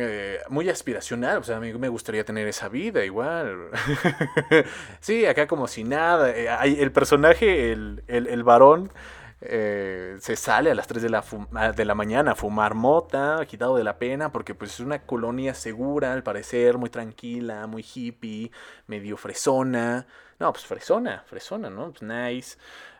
Eh, 0.00 0.38
muy 0.48 0.68
aspiracional. 0.68 1.38
O 1.38 1.42
sea, 1.42 1.56
a 1.56 1.60
mí 1.60 1.72
me 1.72 1.88
gustaría 1.88 2.24
tener 2.24 2.46
esa 2.46 2.68
vida 2.68 3.04
igual. 3.04 3.70
sí, 5.00 5.26
acá 5.26 5.48
como 5.48 5.66
si 5.66 5.82
nada. 5.82 6.30
Eh, 6.30 6.48
el 6.80 6.92
personaje, 6.92 7.72
el, 7.72 8.04
el, 8.06 8.44
varón, 8.44 8.92
eh, 9.40 10.16
se 10.20 10.36
sale 10.36 10.70
a 10.70 10.76
las 10.76 10.86
3 10.86 11.02
de 11.02 11.08
la, 11.08 11.24
de 11.74 11.84
la 11.84 11.96
mañana 11.96 12.32
a 12.32 12.34
fumar 12.36 12.74
mota, 12.74 13.44
quitado 13.48 13.76
de 13.76 13.82
la 13.82 13.98
pena, 13.98 14.30
porque 14.30 14.54
pues 14.54 14.74
es 14.74 14.80
una 14.80 15.00
colonia 15.00 15.52
segura, 15.52 16.12
al 16.12 16.22
parecer, 16.22 16.78
muy 16.78 16.90
tranquila, 16.90 17.66
muy 17.66 17.84
hippie, 17.84 18.52
medio 18.86 19.16
fresona. 19.16 20.06
No, 20.38 20.52
pues 20.52 20.64
fresona, 20.64 21.24
fresona, 21.26 21.70
¿no? 21.70 21.90
Pues 21.90 22.02
nice. 22.02 22.56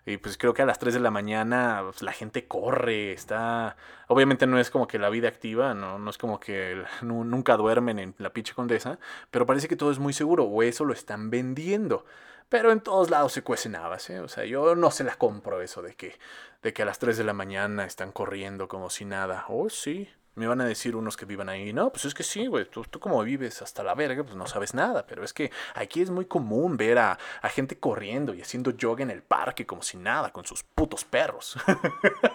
Y 0.09 0.17
pues 0.17 0.39
creo 0.39 0.55
que 0.55 0.63
a 0.63 0.67
las 0.67 0.79
3 0.79 0.95
de 0.95 1.01
la 1.01 1.11
mañana 1.11 1.83
pues, 1.85 2.01
la 2.01 2.13
gente 2.13 2.49
corre, 2.49 3.13
está... 3.13 3.77
Obviamente 4.07 4.47
no 4.47 4.59
es 4.59 4.71
como 4.71 4.87
que 4.87 4.99
la 4.99 5.11
vida 5.11 5.29
activa, 5.29 5.75
no, 5.75 5.99
no 5.99 6.09
es 6.09 6.17
como 6.17 6.41
que 6.41 6.83
nunca 7.03 7.59
duermen 7.59 7.99
en 7.99 8.15
la 8.17 8.33
pinche 8.33 8.55
condesa, 8.55 8.99
pero 9.31 9.45
parece 9.45 9.69
que 9.69 9.77
todo 9.77 9.91
es 9.91 9.99
muy 9.99 10.15
seguro, 10.15 10.45
o 10.45 10.63
eso 10.63 10.87
lo 10.87 10.95
están 10.95 11.29
vendiendo. 11.29 12.07
Pero 12.49 12.73
en 12.73 12.81
todos 12.81 13.11
lados 13.11 13.33
se 13.33 13.43
cuecen 13.43 13.77
habas, 13.77 14.09
¿eh? 14.09 14.21
O 14.21 14.29
sea, 14.29 14.47
yo 14.47 14.75
no 14.75 14.91
se 14.91 15.05
la 15.05 15.17
compro 15.17 15.61
eso 15.61 15.83
de 15.83 15.95
que, 15.95 16.19
de 16.63 16.73
que 16.73 16.83
a 16.83 16.87
las 16.87 16.99
3 16.99 17.19
de 17.19 17.25
la 17.25 17.35
mañana 17.35 17.85
están 17.85 18.11
corriendo 18.11 18.67
como 18.67 18.89
si 18.89 19.05
nada. 19.05 19.45
Oh, 19.49 19.69
sí, 19.69 20.09
Me 20.39 20.47
van 20.47 20.61
a 20.61 20.65
decir 20.65 20.97
unos 20.97 21.17
que 21.17 21.25
vivan 21.25 21.49
ahí, 21.49 21.73
no, 21.73 21.91
pues 21.91 22.05
es 22.05 22.15
que 22.15 22.23
sí, 22.23 22.47
güey, 22.47 22.65
tú, 22.71 22.85
tú 22.85 23.01
como 23.01 23.23
vives 23.23 23.61
hasta 23.61 23.83
la 23.83 23.95
verga, 23.95 24.23
pues 24.23 24.37
no 24.37 24.47
sabes 24.47 24.73
nada, 24.73 25.05
pero 25.07 25.25
es 25.25 25.33
que 25.33 25.51
aquí 25.75 26.01
es 26.01 26.11
muy 26.11 26.27
común 26.27 26.77
ver 26.77 26.99
a, 26.99 27.19
a 27.43 27.49
gente 27.49 27.79
corriendo 27.79 28.33
y 28.35 28.41
haciendo 28.41 28.71
yoga 28.71 29.03
en 29.03 29.11
el 29.11 29.23
parque 29.23 29.67
como 29.67 29.83
si 29.83 29.97
nada, 29.97 30.33
con 30.33 30.47
sus 30.47 30.63
putos 30.63 31.05
perros. 31.05 31.57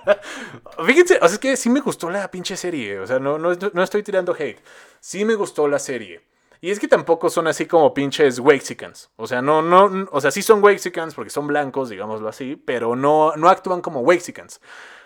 Fíjense, 0.85 1.15
o 1.15 1.27
sea, 1.27 1.35
es 1.35 1.39
que 1.39 1.55
sí 1.55 1.69
me 1.69 1.79
gustó 1.79 2.09
la 2.09 2.29
pinche 2.29 2.57
serie, 2.57 2.99
o 2.99 3.07
sea, 3.07 3.19
no, 3.19 3.37
no, 3.37 3.53
no 3.73 3.83
estoy 3.83 4.03
tirando 4.03 4.35
hate, 4.37 4.59
sí 4.99 5.25
me 5.25 5.35
gustó 5.35 5.67
la 5.67 5.79
serie. 5.79 6.21
Y 6.63 6.71
es 6.71 6.79
que 6.79 6.87
tampoco 6.87 7.29
son 7.29 7.47
así 7.47 7.65
como 7.65 7.93
pinches 7.93 8.39
Wexicans. 8.39 9.11
O 9.17 9.27
sea, 9.27 9.41
no, 9.41 9.61
no, 9.61 10.07
o 10.13 10.21
sea, 10.21 10.31
sí 10.31 10.41
son 10.41 10.63
Wexicans 10.63 11.13
porque 11.13 11.29
son 11.29 11.45
blancos, 11.45 11.89
digámoslo 11.89 12.29
así, 12.29 12.55
pero 12.55 12.95
no, 12.95 13.35
no 13.35 13.49
actúan 13.49 13.81
como 13.81 13.99
Wexicans. 13.99 14.61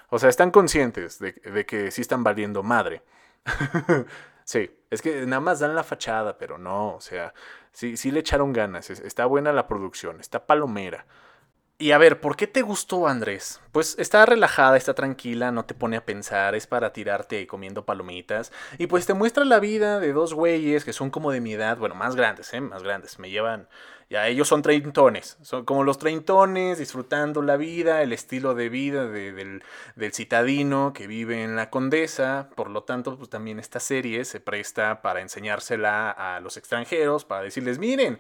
O 0.09 0.19
sea, 0.19 0.29
están 0.29 0.51
conscientes 0.51 1.19
de, 1.19 1.65
que 1.65 1.91
sí 1.91 2.01
están 2.01 2.23
valiendo 2.23 2.63
madre. 2.63 3.03
sí, 4.43 4.71
es 4.89 5.01
que 5.01 5.25
nada 5.25 5.41
más 5.41 5.59
dan 5.59 5.75
la 5.75 5.83
fachada, 5.83 6.37
pero 6.37 6.57
no, 6.57 6.95
o 6.95 7.01
sea, 7.01 7.33
sí, 7.71 7.97
sí 7.97 8.11
le 8.11 8.21
echaron 8.21 8.53
ganas. 8.53 8.89
Está 8.89 9.25
buena 9.25 9.51
la 9.51 9.67
producción, 9.67 10.19
está 10.21 10.45
palomera. 10.45 11.05
Y 11.79 11.91
a 11.91 11.99
ver, 11.99 12.19
¿por 12.19 12.35
qué 12.35 12.47
te 12.47 12.63
gustó 12.63 13.07
Andrés? 13.07 13.61
Pues 13.71 13.95
está 13.99 14.25
relajada, 14.25 14.77
está 14.77 14.95
tranquila, 14.95 15.51
no 15.51 15.65
te 15.65 15.75
pone 15.75 15.95
a 15.95 16.03
pensar, 16.03 16.55
es 16.55 16.65
para 16.65 16.91
tirarte 16.91 17.45
comiendo 17.45 17.85
palomitas. 17.85 18.51
Y 18.79 18.87
pues 18.87 19.05
te 19.05 19.13
muestra 19.13 19.45
la 19.45 19.59
vida 19.59 19.99
de 19.99 20.11
dos 20.11 20.33
güeyes 20.33 20.83
que 20.83 20.91
son 20.91 21.11
como 21.11 21.31
de 21.31 21.39
mi 21.39 21.53
edad, 21.53 21.77
bueno, 21.77 21.93
más 21.93 22.15
grandes, 22.15 22.51
¿eh? 22.55 22.61
Más 22.61 22.81
grandes, 22.81 23.19
me 23.19 23.29
llevan... 23.29 23.67
Ya 24.09 24.25
ellos 24.27 24.47
son 24.47 24.61
treintones, 24.61 25.37
son 25.41 25.65
como 25.65 25.83
los 25.83 25.97
treintones, 25.97 26.77
disfrutando 26.77 27.41
la 27.41 27.57
vida, 27.57 28.01
el 28.01 28.13
estilo 28.13 28.55
de 28.55 28.69
vida 28.69 29.05
del, 29.05 29.61
del 29.95 30.13
citadino 30.13 30.93
que 30.93 31.07
vive 31.07 31.43
en 31.43 31.57
la 31.57 31.69
condesa. 31.69 32.49
Por 32.55 32.69
lo 32.69 32.83
tanto, 32.83 33.17
pues 33.17 33.29
también 33.29 33.59
esta 33.59 33.81
serie 33.81 34.23
se 34.23 34.39
presta 34.39 35.01
para 35.01 35.19
enseñársela 35.19 36.09
a 36.09 36.39
los 36.39 36.55
extranjeros, 36.55 37.25
para 37.25 37.41
decirles, 37.41 37.79
miren, 37.79 38.17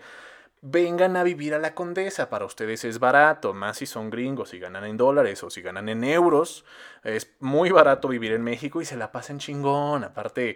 vengan 0.61 1.15
a 1.17 1.23
vivir 1.23 1.53
a 1.53 1.59
la 1.59 1.75
Condesa, 1.75 2.29
para 2.29 2.45
ustedes 2.45 2.83
es 2.83 2.99
barato, 2.99 3.53
más 3.53 3.77
si 3.77 3.85
son 3.85 4.09
gringos, 4.09 4.49
si 4.49 4.59
ganan 4.59 4.85
en 4.85 4.97
dólares 4.97 5.43
o 5.43 5.49
si 5.49 5.61
ganan 5.61 5.87
en 5.87 6.03
euros, 6.03 6.65
es 7.03 7.31
muy 7.39 7.69
barato 7.69 8.07
vivir 8.07 8.31
en 8.33 8.41
México 8.41 8.81
y 8.81 8.85
se 8.85 8.97
la 8.97 9.11
pasan 9.11 9.37
chingón, 9.37 10.03
aparte 10.03 10.55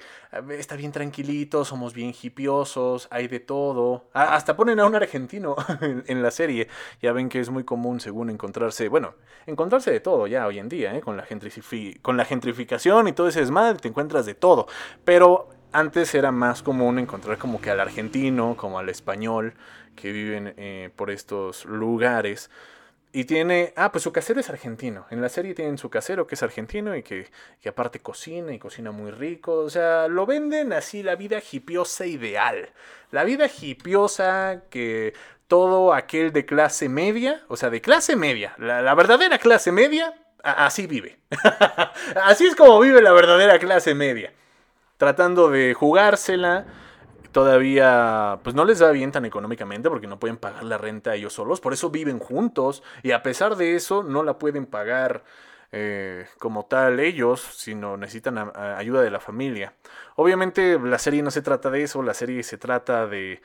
está 0.50 0.76
bien 0.76 0.92
tranquilito, 0.92 1.64
somos 1.66 1.94
bien 1.94 2.14
hipiosos, 2.20 3.08
hay 3.12 3.28
de 3.28 3.40
todo, 3.40 4.10
hasta 4.14 4.56
ponen 4.56 4.80
a 4.80 4.86
un 4.86 4.96
argentino 4.96 5.56
en, 5.82 6.24
la 6.24 6.32
serie, 6.32 6.68
ya 7.02 7.14
ven 7.14 7.30
que 7.30 7.40
es 7.40 7.50
muy 7.52 7.64
común 7.64 8.00
según 8.00 8.32
encontrarse, 8.32 8.90
bueno, 8.90 9.14
encontrarse 9.46 9.92
de 9.92 10.00
todo 10.00 10.26
ya 10.26 10.48
hoy 10.48 10.58
en 10.58 10.68
día, 10.68 10.96
¿eh? 10.96 11.02
con, 11.02 11.16
la 11.16 11.28
con 12.02 12.18
la 12.18 12.26
gentrificación 12.26 13.08
y 13.08 13.14
todo 13.14 13.28
ese 13.28 13.42
desmadre, 13.42 13.80
te 13.80 13.88
encuentras 13.88 14.26
de 14.26 14.34
todo, 14.34 14.68
pero 15.06 15.61
antes 15.72 16.14
era 16.16 16.32
más 16.32 16.62
común 16.62 17.00
encontrar 17.00 17.38
como 17.38 17.62
que 17.62 17.72
al 17.72 17.80
argentino, 17.80 18.56
como 18.58 18.80
al 18.80 18.90
español, 18.90 19.54
que 19.96 20.12
viven 20.12 20.54
eh, 20.58 20.90
por 20.96 21.12
estos 21.12 21.66
lugares. 21.66 22.50
Y 23.14 23.26
tiene, 23.26 23.74
ah, 23.76 23.92
pues 23.92 24.04
su 24.04 24.14
casero 24.14 24.40
es 24.40 24.50
argentino. 24.50 25.06
En 25.10 25.22
la 25.22 25.28
serie 25.28 25.54
tienen 25.54 25.78
su 25.78 25.90
casero 25.90 26.28
que 26.28 26.36
es 26.36 26.44
argentino 26.44 26.96
y 26.96 27.04
que, 27.04 27.30
que 27.60 27.70
aparte 27.70 28.00
cocina 28.00 28.54
y 28.54 28.60
cocina 28.60 28.92
muy 28.92 29.12
rico. 29.12 29.54
O 29.56 29.70
sea, 29.70 30.08
lo 30.08 30.26
venden 30.26 30.72
así 30.72 31.04
la 31.04 31.16
vida 31.16 31.42
hipiosa 31.52 32.06
ideal. 32.06 32.70
La 33.12 33.26
vida 33.26 33.48
hipiosa 33.48 34.64
que 34.70 35.14
todo 35.48 35.94
aquel 35.94 36.32
de 36.32 36.46
clase 36.46 36.88
media, 36.88 37.42
o 37.50 37.58
sea, 37.58 37.70
de 37.70 37.82
clase 37.82 38.16
media, 38.16 38.56
la, 38.58 38.82
la 38.82 38.96
verdadera 38.96 39.38
clase 39.38 39.74
media, 39.74 40.14
así 40.42 40.88
vive. 40.88 41.20
así 42.24 42.46
es 42.46 42.56
como 42.56 42.80
vive 42.80 43.02
la 43.02 43.12
verdadera 43.12 43.60
clase 43.60 43.94
media. 43.94 44.32
Tratando 45.02 45.50
de 45.50 45.74
jugársela. 45.74 46.68
Todavía 47.32 48.38
pues 48.44 48.56
no 48.56 48.66
les 48.66 48.84
va 48.84 48.92
bien 48.92 49.12
tan 49.12 49.26
económicamente 49.26 49.90
porque 49.90 50.06
no 50.06 50.20
pueden 50.20 50.38
pagar 50.38 50.62
la 50.62 50.78
renta 50.78 51.16
ellos 51.16 51.34
solos, 51.34 51.60
por 51.60 51.74
eso 51.74 51.90
viven 51.90 52.20
juntos 52.20 52.84
y 53.02 53.10
a 53.10 53.24
pesar 53.24 53.56
de 53.56 53.76
eso 53.76 54.04
no 54.04 54.22
la 54.22 54.38
pueden 54.38 54.68
pagar 54.68 55.24
eh, 55.72 56.28
como 56.38 56.68
tal 56.68 57.00
ellos, 57.00 57.42
sino 57.42 57.98
necesitan 57.98 58.52
ayuda 58.56 59.02
de 59.02 59.10
la 59.10 59.20
familia. 59.20 59.74
Obviamente 60.18 60.78
la 60.78 61.00
serie 61.00 61.24
no 61.24 61.32
se 61.32 61.42
trata 61.42 61.72
de 61.72 61.82
eso, 61.82 62.04
la 62.04 62.14
serie 62.14 62.44
se 62.44 62.60
trata 62.60 63.08
de, 63.08 63.42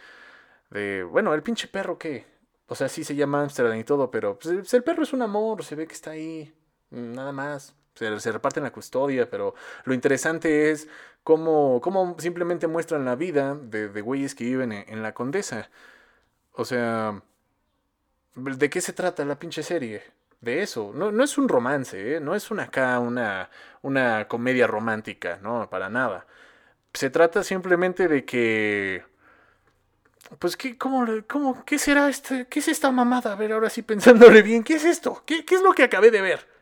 de 0.69 1.05
bueno, 1.05 1.33
el 1.33 1.43
pinche 1.43 1.69
perro 1.69 1.97
que, 1.97 2.27
o 2.67 2.75
sea, 2.75 2.91
sí 2.91 3.03
se 3.03 3.15
llama 3.15 3.41
Amsterdam 3.41 3.79
y 3.79 3.85
todo, 3.85 4.11
pero 4.11 4.39
pues, 4.39 4.75
el 4.75 4.83
perro 4.83 5.05
es 5.05 5.15
un 5.15 5.23
amor, 5.23 5.65
se 5.65 5.75
ve 5.75 5.87
que 5.87 5.95
está 5.95 6.11
ahí, 6.11 6.53
nada 6.91 7.33
más 7.33 7.76
se, 7.97 8.33
reparten 8.33 8.63
la 8.63 8.73
custodia, 8.73 9.29
pero 9.31 9.55
lo 9.85 9.95
interesante 9.95 10.71
es 10.71 10.89
cómo, 11.23 11.81
cómo 11.83 12.17
simplemente 12.19 12.67
muestran 12.67 13.05
la 13.05 13.17
vida 13.17 13.55
de, 13.55 13.89
de 13.89 14.01
güeyes 14.01 14.35
que 14.35 14.45
viven 14.45 14.73
en, 14.73 15.03
la 15.03 15.15
condesa. 15.15 15.71
O 16.53 16.65
sea, 16.65 17.23
¿de 18.35 18.71
qué 18.71 18.81
se 18.81 18.93
trata 18.93 19.25
la 19.25 19.39
pinche 19.39 19.63
serie? 19.63 20.03
De 20.41 20.63
eso. 20.63 20.93
No, 20.95 21.11
no 21.13 21.25
es 21.25 21.39
un 21.39 21.49
romance, 21.49 22.17
¿eh? 22.17 22.21
no 22.21 22.35
es 22.35 22.51
una 22.51 22.65
acá 22.65 23.01
una, 23.01 23.51
una 23.83 24.29
comedia 24.29 24.67
romántica, 24.67 25.39
no, 25.43 25.69
para 25.71 25.89
nada. 25.89 26.27
Se 26.95 27.11
trata 27.11 27.43
simplemente 27.43 28.09
de 28.09 28.25
que... 28.25 29.05
Pues, 30.39 30.57
¿qué, 30.57 30.77
cómo, 30.77 31.07
cómo, 31.29 31.65
¿qué 31.65 31.79
será 31.79 32.09
este? 32.09 32.47
¿Qué 32.49 32.59
es 32.59 32.69
esta 32.69 32.91
mamada? 32.91 33.33
A 33.33 33.37
ver, 33.37 33.53
ahora 33.53 33.71
sí 33.71 33.83
pensándole 33.83 34.43
bien, 34.43 34.65
¿qué 34.65 34.75
es 34.75 34.85
esto? 34.85 35.23
¿Qué, 35.25 35.45
qué 35.45 35.55
es 35.55 35.63
lo 35.63 35.73
que 35.73 35.85
acabé 35.85 36.11
de 36.11 36.21
ver? 36.21 36.56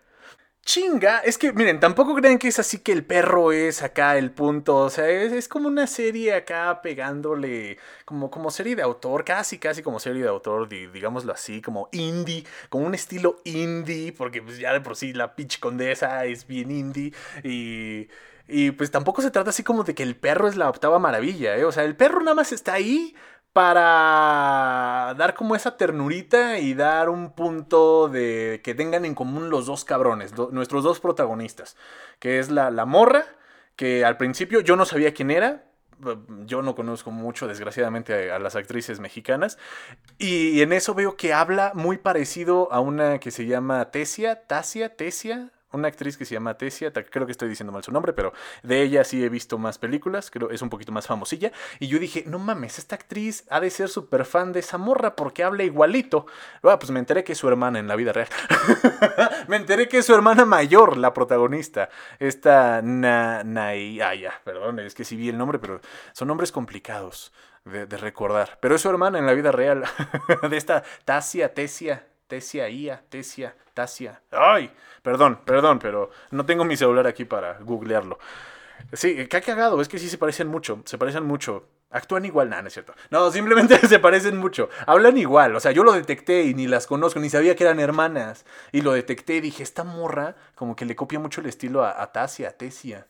Chinga, 0.64 1.18
es 1.18 1.36
que 1.36 1.52
miren, 1.52 1.78
tampoco 1.78 2.14
creen 2.14 2.38
que 2.38 2.48
es 2.48 2.58
así 2.58 2.78
que 2.78 2.92
el 2.92 3.04
perro 3.04 3.52
es 3.52 3.82
acá 3.82 4.16
el 4.16 4.30
punto, 4.30 4.76
o 4.76 4.90
sea, 4.90 5.06
es, 5.10 5.46
como 5.46 5.68
una 5.68 5.86
serie 5.86 6.32
acá 6.32 6.80
pegándole, 6.82 7.76
como, 8.06 8.30
como 8.30 8.50
serie 8.50 8.74
de 8.74 8.80
autor, 8.80 9.24
casi, 9.26 9.58
casi 9.58 9.82
como 9.82 10.00
serie 10.00 10.22
de 10.22 10.28
autor, 10.28 10.66
digámoslo 10.68 11.34
así, 11.34 11.60
como 11.60 11.90
indie, 11.92 12.44
como 12.70 12.86
un 12.86 12.94
estilo 12.94 13.42
indie, 13.44 14.12
porque 14.14 14.40
pues 14.40 14.58
ya 14.58 14.72
de 14.72 14.80
por 14.80 14.96
sí 14.96 15.12
la 15.12 15.36
pitch 15.36 15.60
condesa 15.60 16.24
es 16.24 16.46
bien 16.46 16.70
indie 16.70 17.12
y... 17.42 18.08
Y 18.46 18.72
pues 18.72 18.90
tampoco 18.90 19.22
se 19.22 19.30
trata 19.30 19.48
así 19.48 19.62
como 19.62 19.84
de 19.84 19.94
que 19.94 20.02
el 20.02 20.16
perro 20.16 20.48
es 20.48 20.56
la 20.56 20.68
octava 20.68 20.98
maravilla, 20.98 21.56
¿eh? 21.56 21.64
O 21.64 21.72
sea, 21.72 21.84
el 21.84 21.96
perro 21.96 22.20
nada 22.20 22.34
más 22.34 22.52
está 22.52 22.74
ahí 22.74 23.14
para 23.54 25.14
dar 25.16 25.34
como 25.34 25.54
esa 25.54 25.76
ternurita 25.76 26.58
y 26.58 26.74
dar 26.74 27.08
un 27.08 27.30
punto 27.30 28.08
de 28.08 28.60
que 28.64 28.74
tengan 28.74 29.04
en 29.04 29.14
común 29.14 29.48
los 29.48 29.66
dos 29.66 29.84
cabrones, 29.84 30.34
nuestros 30.50 30.82
dos 30.82 30.98
protagonistas, 30.98 31.76
que 32.18 32.40
es 32.40 32.50
la, 32.50 32.72
la 32.72 32.84
morra, 32.84 33.24
que 33.76 34.04
al 34.04 34.16
principio 34.16 34.60
yo 34.60 34.74
no 34.74 34.84
sabía 34.84 35.14
quién 35.14 35.30
era, 35.30 35.62
yo 36.46 36.62
no 36.62 36.74
conozco 36.74 37.12
mucho, 37.12 37.46
desgraciadamente, 37.46 38.32
a, 38.32 38.40
las 38.40 38.56
actrices 38.56 38.98
mexicanas. 38.98 39.56
Y, 40.18 40.60
en 40.60 40.72
eso 40.72 40.94
veo 40.94 41.16
que 41.16 41.32
habla 41.32 41.72
muy 41.74 41.98
parecido 41.98 42.72
a 42.72 42.80
una 42.80 43.20
que 43.20 43.30
se 43.30 43.46
llama 43.46 43.90
Tesia, 43.92 44.46
Tasia, 44.46 44.96
Tesia, 44.96 45.52
una 45.74 45.88
actriz 45.88 46.16
que 46.16 46.24
se 46.24 46.34
llama 46.34 46.56
Tessia, 46.56 46.92
creo 46.92 47.26
que 47.26 47.32
estoy 47.32 47.48
diciendo 47.48 47.72
mal 47.72 47.84
su 47.84 47.92
nombre, 47.92 48.12
pero 48.12 48.32
de 48.62 48.82
ella 48.82 49.04
sí 49.04 49.22
he 49.24 49.28
visto 49.28 49.58
más 49.58 49.78
películas, 49.78 50.30
creo 50.30 50.50
es 50.50 50.62
un 50.62 50.70
poquito 50.70 50.92
más 50.92 51.06
famosilla. 51.06 51.52
Y 51.78 51.88
yo 51.88 51.98
dije, 51.98 52.24
no 52.26 52.38
mames, 52.38 52.78
esta 52.78 52.94
actriz 52.94 53.44
ha 53.50 53.60
de 53.60 53.70
ser 53.70 53.88
súper 53.88 54.24
fan 54.24 54.52
de 54.52 54.60
esa 54.60 54.78
morra 54.78 55.16
porque 55.16 55.44
habla 55.44 55.64
igualito. 55.64 56.26
Ah, 56.62 56.78
pues 56.78 56.90
me 56.90 56.98
enteré 56.98 57.24
que 57.24 57.32
es 57.32 57.38
su 57.38 57.48
hermana 57.48 57.78
en 57.78 57.88
la 57.88 57.96
vida 57.96 58.12
real. 58.12 58.28
me 59.48 59.56
enteré 59.56 59.88
que 59.88 59.98
es 59.98 60.06
su 60.06 60.14
hermana 60.14 60.44
mayor, 60.44 60.96
la 60.96 61.12
protagonista. 61.12 61.88
Esta 62.18 62.80
Na, 62.82 63.42
Nai, 63.44 64.00
ah, 64.00 64.14
ya, 64.14 64.40
perdón, 64.44 64.78
es 64.80 64.94
que 64.94 65.04
sí 65.04 65.16
vi 65.16 65.28
el 65.28 65.38
nombre, 65.38 65.58
pero 65.58 65.80
son 66.12 66.28
nombres 66.28 66.52
complicados 66.52 67.32
de, 67.64 67.86
recordar. 67.96 68.58
Pero 68.60 68.74
es 68.74 68.82
su 68.82 68.88
hermana 68.88 69.18
en 69.18 69.26
la 69.26 69.32
vida 69.32 69.52
real, 69.52 69.84
de 70.48 70.56
esta 70.56 70.82
Tasia, 71.04 71.54
Tessia, 71.54 72.06
Tesia, 72.26 72.68
Ia, 72.68 73.02
Tesia, 73.08 73.54
Tasia. 73.74 74.22
¡Ay! 74.30 74.70
Perdón, 75.02 75.40
perdón, 75.44 75.78
pero 75.78 76.10
no 76.30 76.46
tengo 76.46 76.64
mi 76.64 76.76
celular 76.76 77.06
aquí 77.06 77.24
para 77.24 77.58
googlearlo. 77.58 78.18
Sí, 78.92 79.26
qué 79.26 79.36
ha 79.36 79.40
cagado, 79.40 79.80
es 79.80 79.88
que 79.88 79.98
sí 79.98 80.08
se 80.08 80.18
parecen 80.18 80.48
mucho, 80.48 80.82
se 80.84 80.98
parecen 80.98 81.24
mucho. 81.24 81.68
Actúan 81.90 82.24
igual, 82.24 82.50
nada, 82.50 82.62
no 82.62 82.68
es 82.68 82.74
cierto. 82.74 82.94
No, 83.10 83.30
simplemente 83.32 83.78
se 83.86 83.98
parecen 83.98 84.36
mucho. 84.36 84.68
Hablan 84.86 85.16
igual, 85.16 85.54
o 85.54 85.60
sea, 85.60 85.72
yo 85.72 85.84
lo 85.84 85.92
detecté 85.92 86.44
y 86.44 86.54
ni 86.54 86.66
las 86.66 86.86
conozco, 86.86 87.20
ni 87.20 87.30
sabía 87.30 87.54
que 87.54 87.64
eran 87.64 87.78
hermanas. 87.78 88.44
Y 88.72 88.80
lo 88.80 88.92
detecté 88.92 89.36
y 89.36 89.40
dije, 89.40 89.62
esta 89.62 89.84
morra 89.84 90.34
como 90.54 90.74
que 90.74 90.86
le 90.86 90.96
copia 90.96 91.20
mucho 91.20 91.40
el 91.40 91.46
estilo 91.46 91.84
a, 91.84 92.02
a 92.02 92.12
Tasia, 92.12 92.48
a 92.48 92.52
Tesia. 92.52 93.06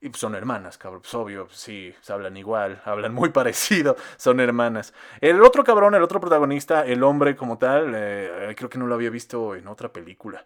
Y 0.00 0.10
pues 0.10 0.20
son 0.20 0.34
hermanas, 0.34 0.78
cabrón. 0.78 1.02
Pues 1.02 1.14
obvio, 1.14 1.46
pues 1.46 1.58
sí, 1.58 1.92
hablan 2.08 2.36
igual, 2.36 2.80
hablan 2.84 3.12
muy 3.12 3.30
parecido, 3.30 3.96
son 4.16 4.40
hermanas. 4.40 4.94
El 5.20 5.42
otro 5.42 5.64
cabrón, 5.64 5.94
el 5.94 6.02
otro 6.02 6.20
protagonista, 6.20 6.84
el 6.84 7.02
hombre 7.02 7.34
como 7.34 7.58
tal, 7.58 7.92
eh, 7.94 8.54
creo 8.56 8.70
que 8.70 8.78
no 8.78 8.86
lo 8.86 8.94
había 8.94 9.10
visto 9.10 9.56
en 9.56 9.66
otra 9.66 9.92
película. 9.92 10.44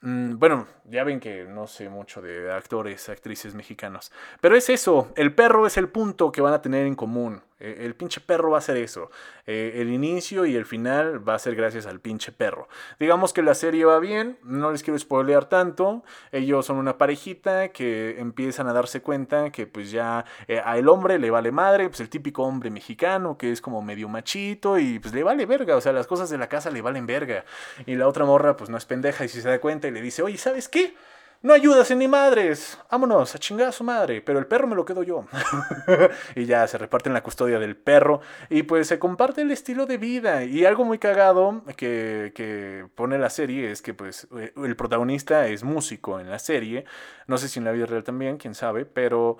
Mm, 0.00 0.38
bueno, 0.38 0.66
ya 0.84 1.02
ven 1.02 1.18
que 1.18 1.44
no 1.44 1.66
sé 1.66 1.88
mucho 1.88 2.20
de 2.20 2.52
actores, 2.52 3.08
actrices 3.08 3.54
mexicanos. 3.54 4.12
Pero 4.40 4.54
es 4.54 4.68
eso, 4.68 5.12
el 5.16 5.34
perro 5.34 5.66
es 5.66 5.78
el 5.78 5.88
punto 5.88 6.30
que 6.30 6.42
van 6.42 6.52
a 6.52 6.60
tener 6.60 6.86
en 6.86 6.94
común. 6.94 7.42
Eh, 7.64 7.86
el 7.86 7.94
pinche 7.94 8.20
perro 8.20 8.50
va 8.50 8.58
a 8.58 8.60
ser 8.60 8.76
eso. 8.76 9.10
Eh, 9.46 9.72
el 9.76 9.90
inicio 9.90 10.44
y 10.44 10.54
el 10.54 10.66
final 10.66 11.26
va 11.26 11.34
a 11.34 11.38
ser 11.38 11.54
gracias 11.54 11.86
al 11.86 11.98
pinche 12.00 12.30
perro. 12.30 12.68
Digamos 13.00 13.32
que 13.32 13.42
la 13.42 13.54
serie 13.54 13.86
va 13.86 13.98
bien, 13.98 14.38
no 14.42 14.70
les 14.70 14.82
quiero 14.82 14.98
spoilear 14.98 15.46
tanto. 15.48 16.04
Ellos 16.30 16.66
son 16.66 16.76
una 16.76 16.98
parejita 16.98 17.68
que 17.68 18.20
empiezan 18.20 18.68
a 18.68 18.74
darse 18.74 19.00
cuenta 19.00 19.50
que 19.50 19.66
pues 19.66 19.90
ya 19.90 20.26
eh, 20.46 20.60
el 20.74 20.88
hombre 20.88 21.18
le 21.18 21.30
vale 21.30 21.52
madre, 21.52 21.88
pues 21.88 22.00
el 22.00 22.10
típico 22.10 22.42
hombre 22.42 22.70
mexicano 22.70 23.38
que 23.38 23.50
es 23.50 23.62
como 23.62 23.80
medio 23.80 24.08
machito 24.08 24.78
y 24.78 24.98
pues 24.98 25.14
le 25.14 25.22
vale 25.22 25.46
verga, 25.46 25.76
o 25.76 25.80
sea, 25.80 25.92
las 25.92 26.06
cosas 26.06 26.28
de 26.28 26.36
la 26.38 26.48
casa 26.48 26.70
le 26.70 26.82
valen 26.82 27.06
verga. 27.06 27.44
Y 27.86 27.94
la 27.94 28.06
otra 28.08 28.26
morra 28.26 28.56
pues 28.56 28.68
no 28.68 28.76
es 28.76 28.84
pendeja 28.84 29.24
y 29.24 29.28
si 29.28 29.40
se 29.40 29.48
da 29.48 29.58
cuenta 29.58 29.88
y 29.88 29.90
le 29.90 30.02
dice, 30.02 30.22
oye, 30.22 30.36
¿sabes 30.36 30.68
qué? 30.68 30.94
No 31.44 31.52
ayudas 31.52 31.90
en 31.90 31.98
ni 31.98 32.08
madres. 32.08 32.78
Vámonos, 32.90 33.34
a 33.34 33.38
chingar 33.38 33.68
a 33.68 33.72
su 33.72 33.84
madre. 33.84 34.22
Pero 34.22 34.38
el 34.38 34.46
perro 34.46 34.66
me 34.66 34.74
lo 34.74 34.86
quedo 34.86 35.02
yo. 35.02 35.26
y 36.34 36.46
ya 36.46 36.66
se 36.66 36.78
reparten 36.78 37.12
la 37.12 37.22
custodia 37.22 37.58
del 37.58 37.76
perro. 37.76 38.22
Y 38.48 38.62
pues 38.62 38.88
se 38.88 38.98
comparte 38.98 39.42
el 39.42 39.50
estilo 39.50 39.84
de 39.84 39.98
vida. 39.98 40.44
Y 40.44 40.64
algo 40.64 40.86
muy 40.86 40.98
cagado 40.98 41.62
que, 41.76 42.32
que 42.34 42.86
pone 42.94 43.18
la 43.18 43.28
serie 43.28 43.70
es 43.70 43.82
que 43.82 43.92
pues 43.92 44.26
eh, 44.38 44.54
el 44.56 44.74
protagonista 44.74 45.46
es 45.46 45.64
músico 45.64 46.18
en 46.18 46.30
la 46.30 46.38
serie. 46.38 46.86
No 47.26 47.36
sé 47.36 47.50
si 47.50 47.58
en 47.58 47.66
la 47.66 47.72
vida 47.72 47.84
real 47.84 48.04
también, 48.04 48.38
quién 48.38 48.54
sabe. 48.54 48.86
Pero 48.86 49.36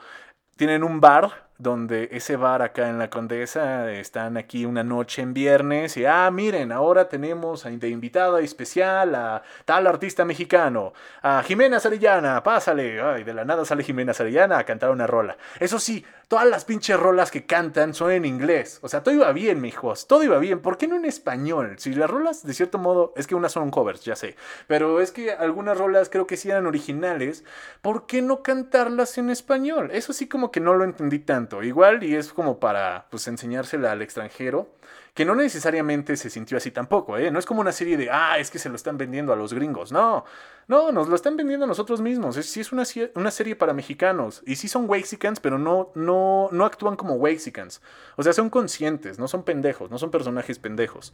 tienen 0.56 0.84
un 0.84 1.00
bar 1.00 1.43
donde 1.58 2.08
ese 2.12 2.36
bar 2.36 2.62
acá 2.62 2.88
en 2.88 2.98
la 2.98 3.10
Condesa 3.10 3.90
están 3.92 4.36
aquí 4.36 4.64
una 4.64 4.82
noche 4.82 5.22
en 5.22 5.34
viernes 5.34 5.96
y 5.96 6.04
ah, 6.04 6.30
miren, 6.30 6.72
ahora 6.72 7.08
tenemos 7.08 7.64
de 7.64 7.88
invitada 7.88 8.40
especial 8.40 9.14
a 9.14 9.42
tal 9.64 9.86
artista 9.86 10.24
mexicano, 10.24 10.92
a 11.22 11.42
Jimena 11.42 11.78
Sarillana, 11.78 12.42
pásale, 12.42 13.00
ay, 13.00 13.24
de 13.24 13.34
la 13.34 13.44
nada 13.44 13.64
sale 13.64 13.84
Jimena 13.84 14.14
Sarillana 14.14 14.58
a 14.58 14.64
cantar 14.64 14.90
una 14.90 15.06
rola. 15.06 15.36
Eso 15.60 15.78
sí, 15.78 16.04
todas 16.28 16.46
las 16.46 16.64
pinches 16.64 16.98
rolas 16.98 17.30
que 17.30 17.46
cantan 17.46 17.94
son 17.94 18.10
en 18.10 18.24
inglés. 18.24 18.78
O 18.82 18.88
sea, 18.88 19.02
todo 19.02 19.14
iba 19.14 19.30
bien, 19.32 19.60
mijos, 19.60 20.06
todo 20.08 20.24
iba 20.24 20.38
bien. 20.38 20.60
¿Por 20.60 20.78
qué 20.78 20.88
no 20.88 20.96
en 20.96 21.04
español? 21.04 21.76
Si 21.78 21.94
las 21.94 22.10
rolas, 22.10 22.44
de 22.44 22.54
cierto 22.54 22.78
modo, 22.78 23.12
es 23.16 23.26
que 23.26 23.34
unas 23.34 23.52
son 23.52 23.70
covers, 23.70 24.04
ya 24.04 24.16
sé, 24.16 24.36
pero 24.66 25.00
es 25.00 25.12
que 25.12 25.32
algunas 25.32 25.78
rolas 25.78 26.08
creo 26.10 26.26
que 26.26 26.36
sí 26.36 26.50
eran 26.50 26.66
originales, 26.66 27.44
¿por 27.82 28.06
qué 28.06 28.22
no 28.22 28.42
cantarlas 28.42 29.18
en 29.18 29.30
español? 29.30 29.90
Eso 29.92 30.12
sí 30.12 30.26
como 30.28 30.50
que 30.50 30.60
no 30.60 30.74
lo 30.74 30.84
entendí 30.84 31.20
tanto. 31.20 31.43
Igual 31.62 32.02
y 32.04 32.14
es 32.14 32.32
como 32.32 32.58
para 32.58 33.06
pues 33.10 33.26
enseñársela 33.28 33.92
al 33.92 34.02
extranjero, 34.02 34.68
que 35.14 35.24
no 35.24 35.34
necesariamente 35.34 36.16
se 36.16 36.28
sintió 36.28 36.56
así 36.56 36.72
tampoco, 36.72 37.16
¿eh? 37.16 37.30
No 37.30 37.38
es 37.38 37.46
como 37.46 37.60
una 37.60 37.70
serie 37.70 37.96
de, 37.96 38.10
ah, 38.10 38.38
es 38.38 38.50
que 38.50 38.58
se 38.58 38.68
lo 38.68 38.74
están 38.74 38.98
vendiendo 38.98 39.32
a 39.32 39.36
los 39.36 39.54
gringos. 39.54 39.92
No, 39.92 40.24
no, 40.66 40.90
nos 40.90 41.08
lo 41.08 41.14
están 41.14 41.36
vendiendo 41.36 41.64
a 41.64 41.68
nosotros 41.68 42.00
mismos. 42.00 42.36
Es, 42.36 42.46
sí 42.46 42.60
es 42.60 42.72
una, 42.72 42.82
una 43.14 43.30
serie 43.30 43.54
para 43.54 43.72
mexicanos. 43.72 44.42
Y 44.44 44.56
sí 44.56 44.66
son 44.66 44.88
Wexicans, 44.88 45.38
pero 45.38 45.58
no, 45.58 45.90
no, 45.94 46.48
no 46.50 46.64
actúan 46.64 46.96
como 46.96 47.14
Wexicans. 47.14 47.80
O 48.16 48.22
sea, 48.24 48.32
son 48.32 48.50
conscientes, 48.50 49.18
no 49.18 49.28
son 49.28 49.44
pendejos, 49.44 49.90
no 49.90 49.98
son 49.98 50.10
personajes 50.10 50.58
pendejos. 50.58 51.12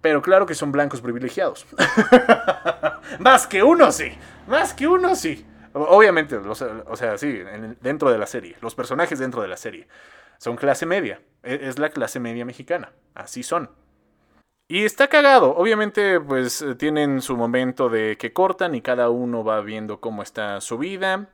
Pero 0.00 0.22
claro 0.22 0.46
que 0.46 0.54
son 0.54 0.70
blancos 0.70 1.00
privilegiados. 1.00 1.66
más 3.18 3.46
que 3.48 3.62
uno 3.64 3.90
sí, 3.90 4.12
más 4.46 4.72
que 4.72 4.86
uno 4.86 5.16
sí. 5.16 5.44
Obviamente, 5.78 6.36
o 6.36 6.54
sea, 6.96 7.18
sí, 7.18 7.40
dentro 7.82 8.10
de 8.10 8.16
la 8.16 8.26
serie. 8.26 8.56
Los 8.62 8.74
personajes 8.74 9.18
dentro 9.18 9.42
de 9.42 9.48
la 9.48 9.58
serie 9.58 9.86
son 10.38 10.56
clase 10.56 10.86
media. 10.86 11.20
E, 11.42 11.60
es 11.62 11.78
la 11.78 11.90
clase 11.90 12.18
media 12.18 12.46
mexicana. 12.46 12.92
Así 13.14 13.42
son. 13.42 13.70
Y 14.68 14.84
está 14.84 15.08
cagado. 15.08 15.54
Obviamente, 15.54 16.18
pues 16.18 16.64
tienen 16.78 17.20
su 17.20 17.36
momento 17.36 17.90
de 17.90 18.16
que 18.16 18.32
cortan 18.32 18.74
y 18.74 18.80
cada 18.80 19.10
uno 19.10 19.44
va 19.44 19.60
viendo 19.60 20.00
cómo 20.00 20.22
está 20.22 20.60
su 20.62 20.78
vida. 20.78 21.28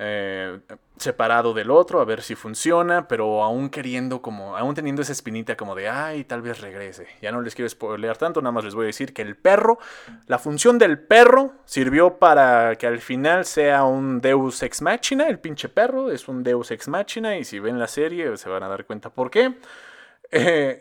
Eh, 0.00 0.60
separado 0.96 1.54
del 1.54 1.72
otro, 1.72 2.00
a 2.00 2.04
ver 2.04 2.22
si 2.22 2.36
funciona, 2.36 3.08
pero 3.08 3.42
aún 3.42 3.68
queriendo 3.68 4.22
como, 4.22 4.56
aún 4.56 4.74
teniendo 4.74 5.02
esa 5.02 5.10
espinita 5.10 5.56
como 5.56 5.74
de, 5.74 5.88
ay, 5.88 6.24
tal 6.24 6.40
vez 6.40 6.60
regrese. 6.60 7.08
Ya 7.20 7.32
no 7.32 7.40
les 7.40 7.54
quiero 7.54 7.68
spoilear 7.68 8.16
tanto, 8.16 8.40
nada 8.40 8.52
más 8.52 8.64
les 8.64 8.74
voy 8.74 8.84
a 8.84 8.86
decir 8.86 9.12
que 9.12 9.22
el 9.22 9.36
perro, 9.36 9.78
la 10.26 10.38
función 10.38 10.78
del 10.78 11.00
perro 11.00 11.52
sirvió 11.64 12.18
para 12.18 12.76
que 12.76 12.86
al 12.86 13.00
final 13.00 13.44
sea 13.44 13.84
un 13.84 14.20
Deus 14.20 14.62
Ex 14.62 14.82
Machina, 14.82 15.28
el 15.28 15.40
pinche 15.40 15.68
perro 15.68 16.10
es 16.10 16.28
un 16.28 16.44
Deus 16.44 16.70
Ex 16.70 16.86
Machina 16.88 17.36
y 17.36 17.44
si 17.44 17.58
ven 17.58 17.78
la 17.78 17.88
serie 17.88 18.36
se 18.36 18.48
van 18.48 18.62
a 18.62 18.68
dar 18.68 18.84
cuenta 18.84 19.10
por 19.10 19.30
qué. 19.30 19.54
Eh, 20.30 20.80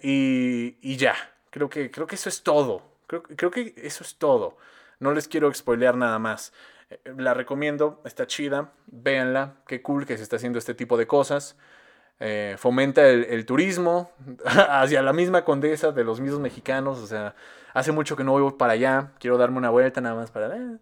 y, 0.82 0.98
ya, 0.98 1.16
creo 1.50 1.70
que, 1.70 1.90
creo 1.90 2.06
que 2.06 2.16
eso 2.16 2.30
es 2.30 2.44
todo. 2.44 2.84
Creo, 3.08 3.24
creo 3.24 3.50
que 3.50 3.74
eso 3.78 4.04
es 4.04 4.16
todo. 4.16 4.58
No 5.00 5.14
les 5.14 5.28
quiero 5.28 5.52
spoilear 5.54 5.96
nada 5.96 6.20
más. 6.20 6.54
La 7.18 7.34
recomiendo, 7.34 8.02
está 8.06 8.28
chida, 8.28 8.72
véanla, 8.86 9.56
qué 9.68 9.82
cool 9.82 10.06
que 10.06 10.16
se 10.18 10.24
está 10.24 10.38
haciendo 10.38 10.58
este 10.58 10.74
tipo 10.74 10.98
de 10.98 11.06
cosas. 11.06 11.58
Eh, 12.20 12.56
fomenta 12.58 13.08
el, 13.08 13.46
turismo 13.46 14.12
hacia 14.46 15.02
la 15.02 15.14
misma 15.14 15.44
condesa 15.44 15.92
de 15.92 16.04
los 16.04 16.20
mismos 16.22 16.40
mexicanos. 16.40 17.00
O 17.00 17.08
sea, 17.08 17.36
hace 17.74 17.92
mucho 17.92 18.16
que 18.16 18.24
no 18.24 18.32
voy 18.32 18.54
para 18.54 18.74
allá. 18.74 19.12
Quiero 19.20 19.38
darme 19.38 19.58
una 19.58 19.70
vuelta 19.70 20.02
nada 20.02 20.16
más 20.16 20.32
para. 20.32 20.56
Eh, 20.56 20.78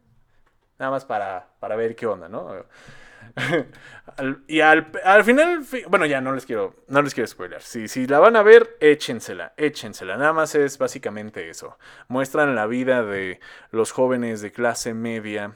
nada 0.78 0.92
más 0.92 1.06
para, 1.06 1.48
para 1.60 1.76
ver 1.76 1.96
qué 1.96 2.06
onda, 2.06 2.30
¿no? 2.30 2.54
y 4.48 4.62
al, 4.62 4.86
final, 5.24 5.66
bueno, 5.90 6.06
ya 6.06 6.22
no 6.22 6.34
les 6.34 6.46
quiero, 6.46 6.76
no 6.88 7.02
les 7.02 7.14
quiero 7.14 7.28
spoiler. 7.28 7.62
Si, 7.62 7.88
si 7.88 8.06
la 8.08 8.20
van 8.20 8.36
a 8.36 8.44
ver, 8.44 8.78
échensela, 8.80 9.54
échensela. 9.58 10.18
Nada 10.18 10.34
más 10.34 10.56
es 10.56 10.78
básicamente 10.78 11.50
eso. 11.50 11.78
Muestran 12.08 12.56
la 12.56 12.68
vida 12.68 13.04
de 13.04 13.40
los 13.72 13.92
jóvenes 13.92 14.42
de 14.42 14.52
clase 14.52 14.94
media 14.94 15.56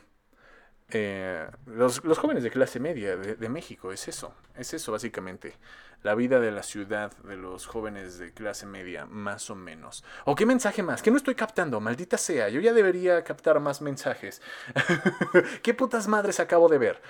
eh, 0.92 1.48
los, 1.68 2.00
jóvenes 2.18 2.44
de 2.44 2.50
clase 2.50 2.80
media 2.80 3.16
de, 3.16 3.50
México, 3.50 3.92
es 3.92 4.08
eso, 4.08 4.34
es 4.56 4.74
eso 4.74 4.92
básicamente. 4.92 5.56
La 6.02 6.16
vida 6.16 6.40
de 6.40 6.52
la 6.52 6.64
ciudad 6.64 7.12
de 7.24 7.36
los 7.36 7.68
jóvenes 7.68 8.18
de 8.18 8.34
clase 8.34 8.66
media, 8.66 9.06
más 9.06 9.50
o 9.50 9.56
menos. 9.56 10.04
¿O 10.26 10.34
qué 10.34 10.46
mensaje 10.46 10.82
más? 10.82 11.02
Que 11.02 11.12
no 11.12 11.18
estoy 11.18 11.36
captando, 11.36 11.80
maldita 11.82 12.18
sea. 12.18 12.48
Yo 12.50 12.62
ya 12.62 12.74
debería 12.74 13.24
captar 13.24 13.60
más 13.60 13.82
mensajes. 13.82 14.42
¿Qué 15.62 15.74
putas 15.74 16.08
madres 16.08 16.40
acabo 16.40 16.70
de 16.70 16.78
ver? 16.78 17.02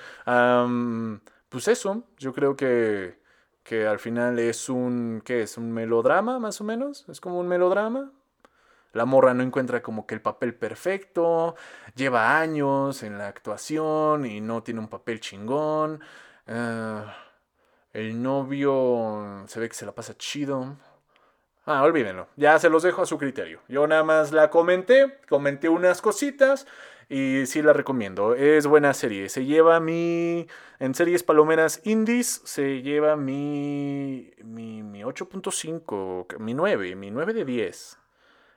pues 1.49 1.67
eso, 1.67 2.03
yo 2.17 2.33
creo 2.33 2.55
que, 2.55 3.19
que 3.63 3.87
al 3.87 3.99
final 3.99 4.39
es 4.39 4.69
un, 4.69 5.21
¿qué 5.23 5.43
es? 5.43 5.57
¿Un 5.57 5.71
melodrama, 5.71 6.39
más 6.39 6.59
o 6.61 6.63
menos? 6.63 7.05
¿Es 7.09 7.21
como 7.21 7.39
un 7.39 7.47
melodrama? 7.47 8.11
La 8.93 9.05
morra 9.05 9.33
no 9.33 9.43
encuentra 9.43 9.81
como 9.81 10.07
que 10.07 10.15
el 10.15 10.21
papel 10.21 10.55
perfecto, 10.55 11.55
lleva 11.95 12.39
años 12.39 13.03
en 13.03 13.17
la 13.17 13.27
actuación 13.27 14.25
y 14.25 14.41
no 14.41 14.63
tiene 14.63 14.79
un 14.79 14.87
papel 14.87 15.19
chingón. 15.19 16.01
Eh, 16.47 17.03
el 17.93 18.21
novio 18.21 19.43
se 19.47 19.59
ve 19.59 19.69
que 19.69 19.75
se 19.75 19.85
la 19.85 19.93
pasa 19.93 20.17
chido. 20.17 20.77
Ah, 21.65 21.83
olvídenlo, 21.83 22.27
ya 22.35 22.57
se 22.57 22.69
los 22.69 22.81
dejo 22.83 23.03
a 23.03 23.05
su 23.05 23.17
criterio. 23.17 23.61
Yo 23.67 23.85
nada 23.85 24.03
más 24.03 24.31
la 24.31 24.49
comenté, 24.49 25.19
comenté 25.29 25.69
unas 25.69 26.01
cositas 26.01 26.65
y 27.09 27.45
sí 27.45 27.61
la 27.61 27.73
recomiendo. 27.73 28.35
Es 28.35 28.67
buena 28.67 28.93
serie. 28.93 29.29
Se 29.29 29.45
lleva 29.45 29.79
mi. 29.79 30.47
En 30.79 30.95
series 30.95 31.23
palomeras 31.23 31.81
indies, 31.83 32.41
se 32.45 32.81
lleva 32.81 33.15
mi. 33.15 34.31
Mi, 34.43 34.83
mi 34.83 35.01
8.5, 35.03 36.37
mi 36.39 36.53
9, 36.53 36.95
mi 36.95 37.11
9 37.11 37.33
de 37.33 37.45
10. 37.45 37.97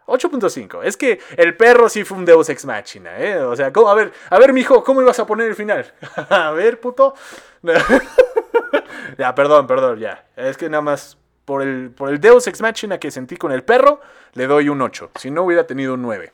8.5. 0.06 0.82
Es 0.84 0.96
que 0.96 1.20
el 1.36 1.56
perro 1.56 1.88
sí 1.88 2.04
fue 2.04 2.18
un 2.18 2.24
Deus 2.24 2.48
Ex 2.48 2.64
Machina, 2.64 3.18
¿eh? 3.18 3.38
O 3.38 3.54
sea, 3.56 3.66
a 3.74 3.94
ver, 3.94 4.12
a 4.30 4.38
ver, 4.38 4.52
mijo, 4.52 4.82
¿cómo 4.84 5.02
ibas 5.02 5.18
a 5.18 5.26
poner 5.26 5.48
el 5.48 5.54
final? 5.54 5.92
a 6.28 6.50
ver, 6.50 6.80
puto. 6.80 7.14
ya, 9.18 9.34
perdón, 9.34 9.66
perdón, 9.66 9.98
ya. 9.98 10.26
Es 10.36 10.56
que 10.56 10.68
nada 10.68 10.82
más 10.82 11.18
por 11.44 11.62
el, 11.62 11.90
por 11.90 12.10
el 12.10 12.20
Deus 12.20 12.46
Ex 12.46 12.60
Machina 12.60 12.98
que 12.98 13.10
sentí 13.10 13.36
con 13.36 13.52
el 13.52 13.64
perro, 13.64 14.00
le 14.34 14.46
doy 14.46 14.68
un 14.68 14.80
8. 14.80 15.12
Si 15.16 15.30
no, 15.30 15.42
hubiera 15.42 15.66
tenido 15.66 15.94
un 15.94 16.02
9. 16.02 16.32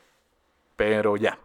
Pero 0.75 1.17
ya. 1.17 1.37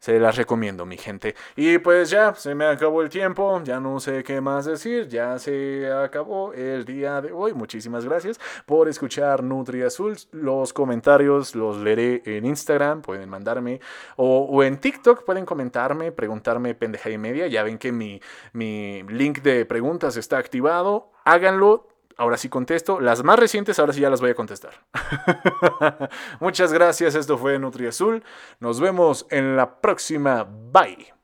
Se 0.00 0.18
las 0.18 0.36
recomiendo, 0.36 0.86
mi 0.86 0.96
gente. 0.96 1.34
Y 1.56 1.76
pues 1.76 2.08
ya, 2.08 2.34
se 2.34 2.54
me 2.54 2.64
acabó 2.64 3.02
el 3.02 3.10
tiempo, 3.10 3.60
ya 3.62 3.78
no 3.80 4.00
sé 4.00 4.24
qué 4.24 4.40
más 4.40 4.64
decir, 4.64 5.08
ya 5.08 5.38
se 5.38 5.92
acabó 5.92 6.54
el 6.54 6.86
día 6.86 7.20
de 7.20 7.32
hoy. 7.32 7.52
Muchísimas 7.52 8.06
gracias 8.06 8.40
por 8.64 8.88
escuchar 8.88 9.42
Nutri 9.42 9.82
Azul. 9.82 10.16
Los 10.32 10.72
comentarios 10.72 11.54
los 11.54 11.76
leeré 11.76 12.22
en 12.24 12.46
Instagram, 12.46 13.02
pueden 13.02 13.28
mandarme, 13.28 13.80
o, 14.16 14.62
en 14.62 14.78
TikTok 14.78 15.26
pueden 15.26 15.44
comentarme, 15.44 16.12
preguntarme 16.12 16.74
pendeja 16.74 17.10
y 17.10 17.18
media. 17.18 17.46
Ya 17.48 17.62
ven 17.62 17.76
que 17.76 17.92
mi, 17.92 18.22
mi 18.54 19.02
link 19.02 19.42
de 19.42 19.66
preguntas 19.66 20.16
está 20.16 20.38
activado. 20.38 21.12
Háganlo, 21.26 21.89
ahora 22.20 22.36
sí 22.36 22.48
contesto. 22.48 23.00
Las 23.00 23.24
más 23.24 23.38
recientes, 23.38 23.78
ahora 23.78 23.94
sí 23.94 24.00
ya 24.00 24.10
las 24.10 24.20
voy 24.20 24.30
a 24.30 24.34
contestar. 24.34 24.72
Muchas 26.40 26.72
gracias, 26.72 27.14
esto 27.14 27.38
fue 27.38 27.58
Nutri 27.58 27.86
Azul. 27.86 28.22
Nos 28.60 28.78
vemos 28.78 29.26
en 29.30 29.56
la 29.56 29.80
próxima. 29.80 30.44
Bye. 30.44 31.19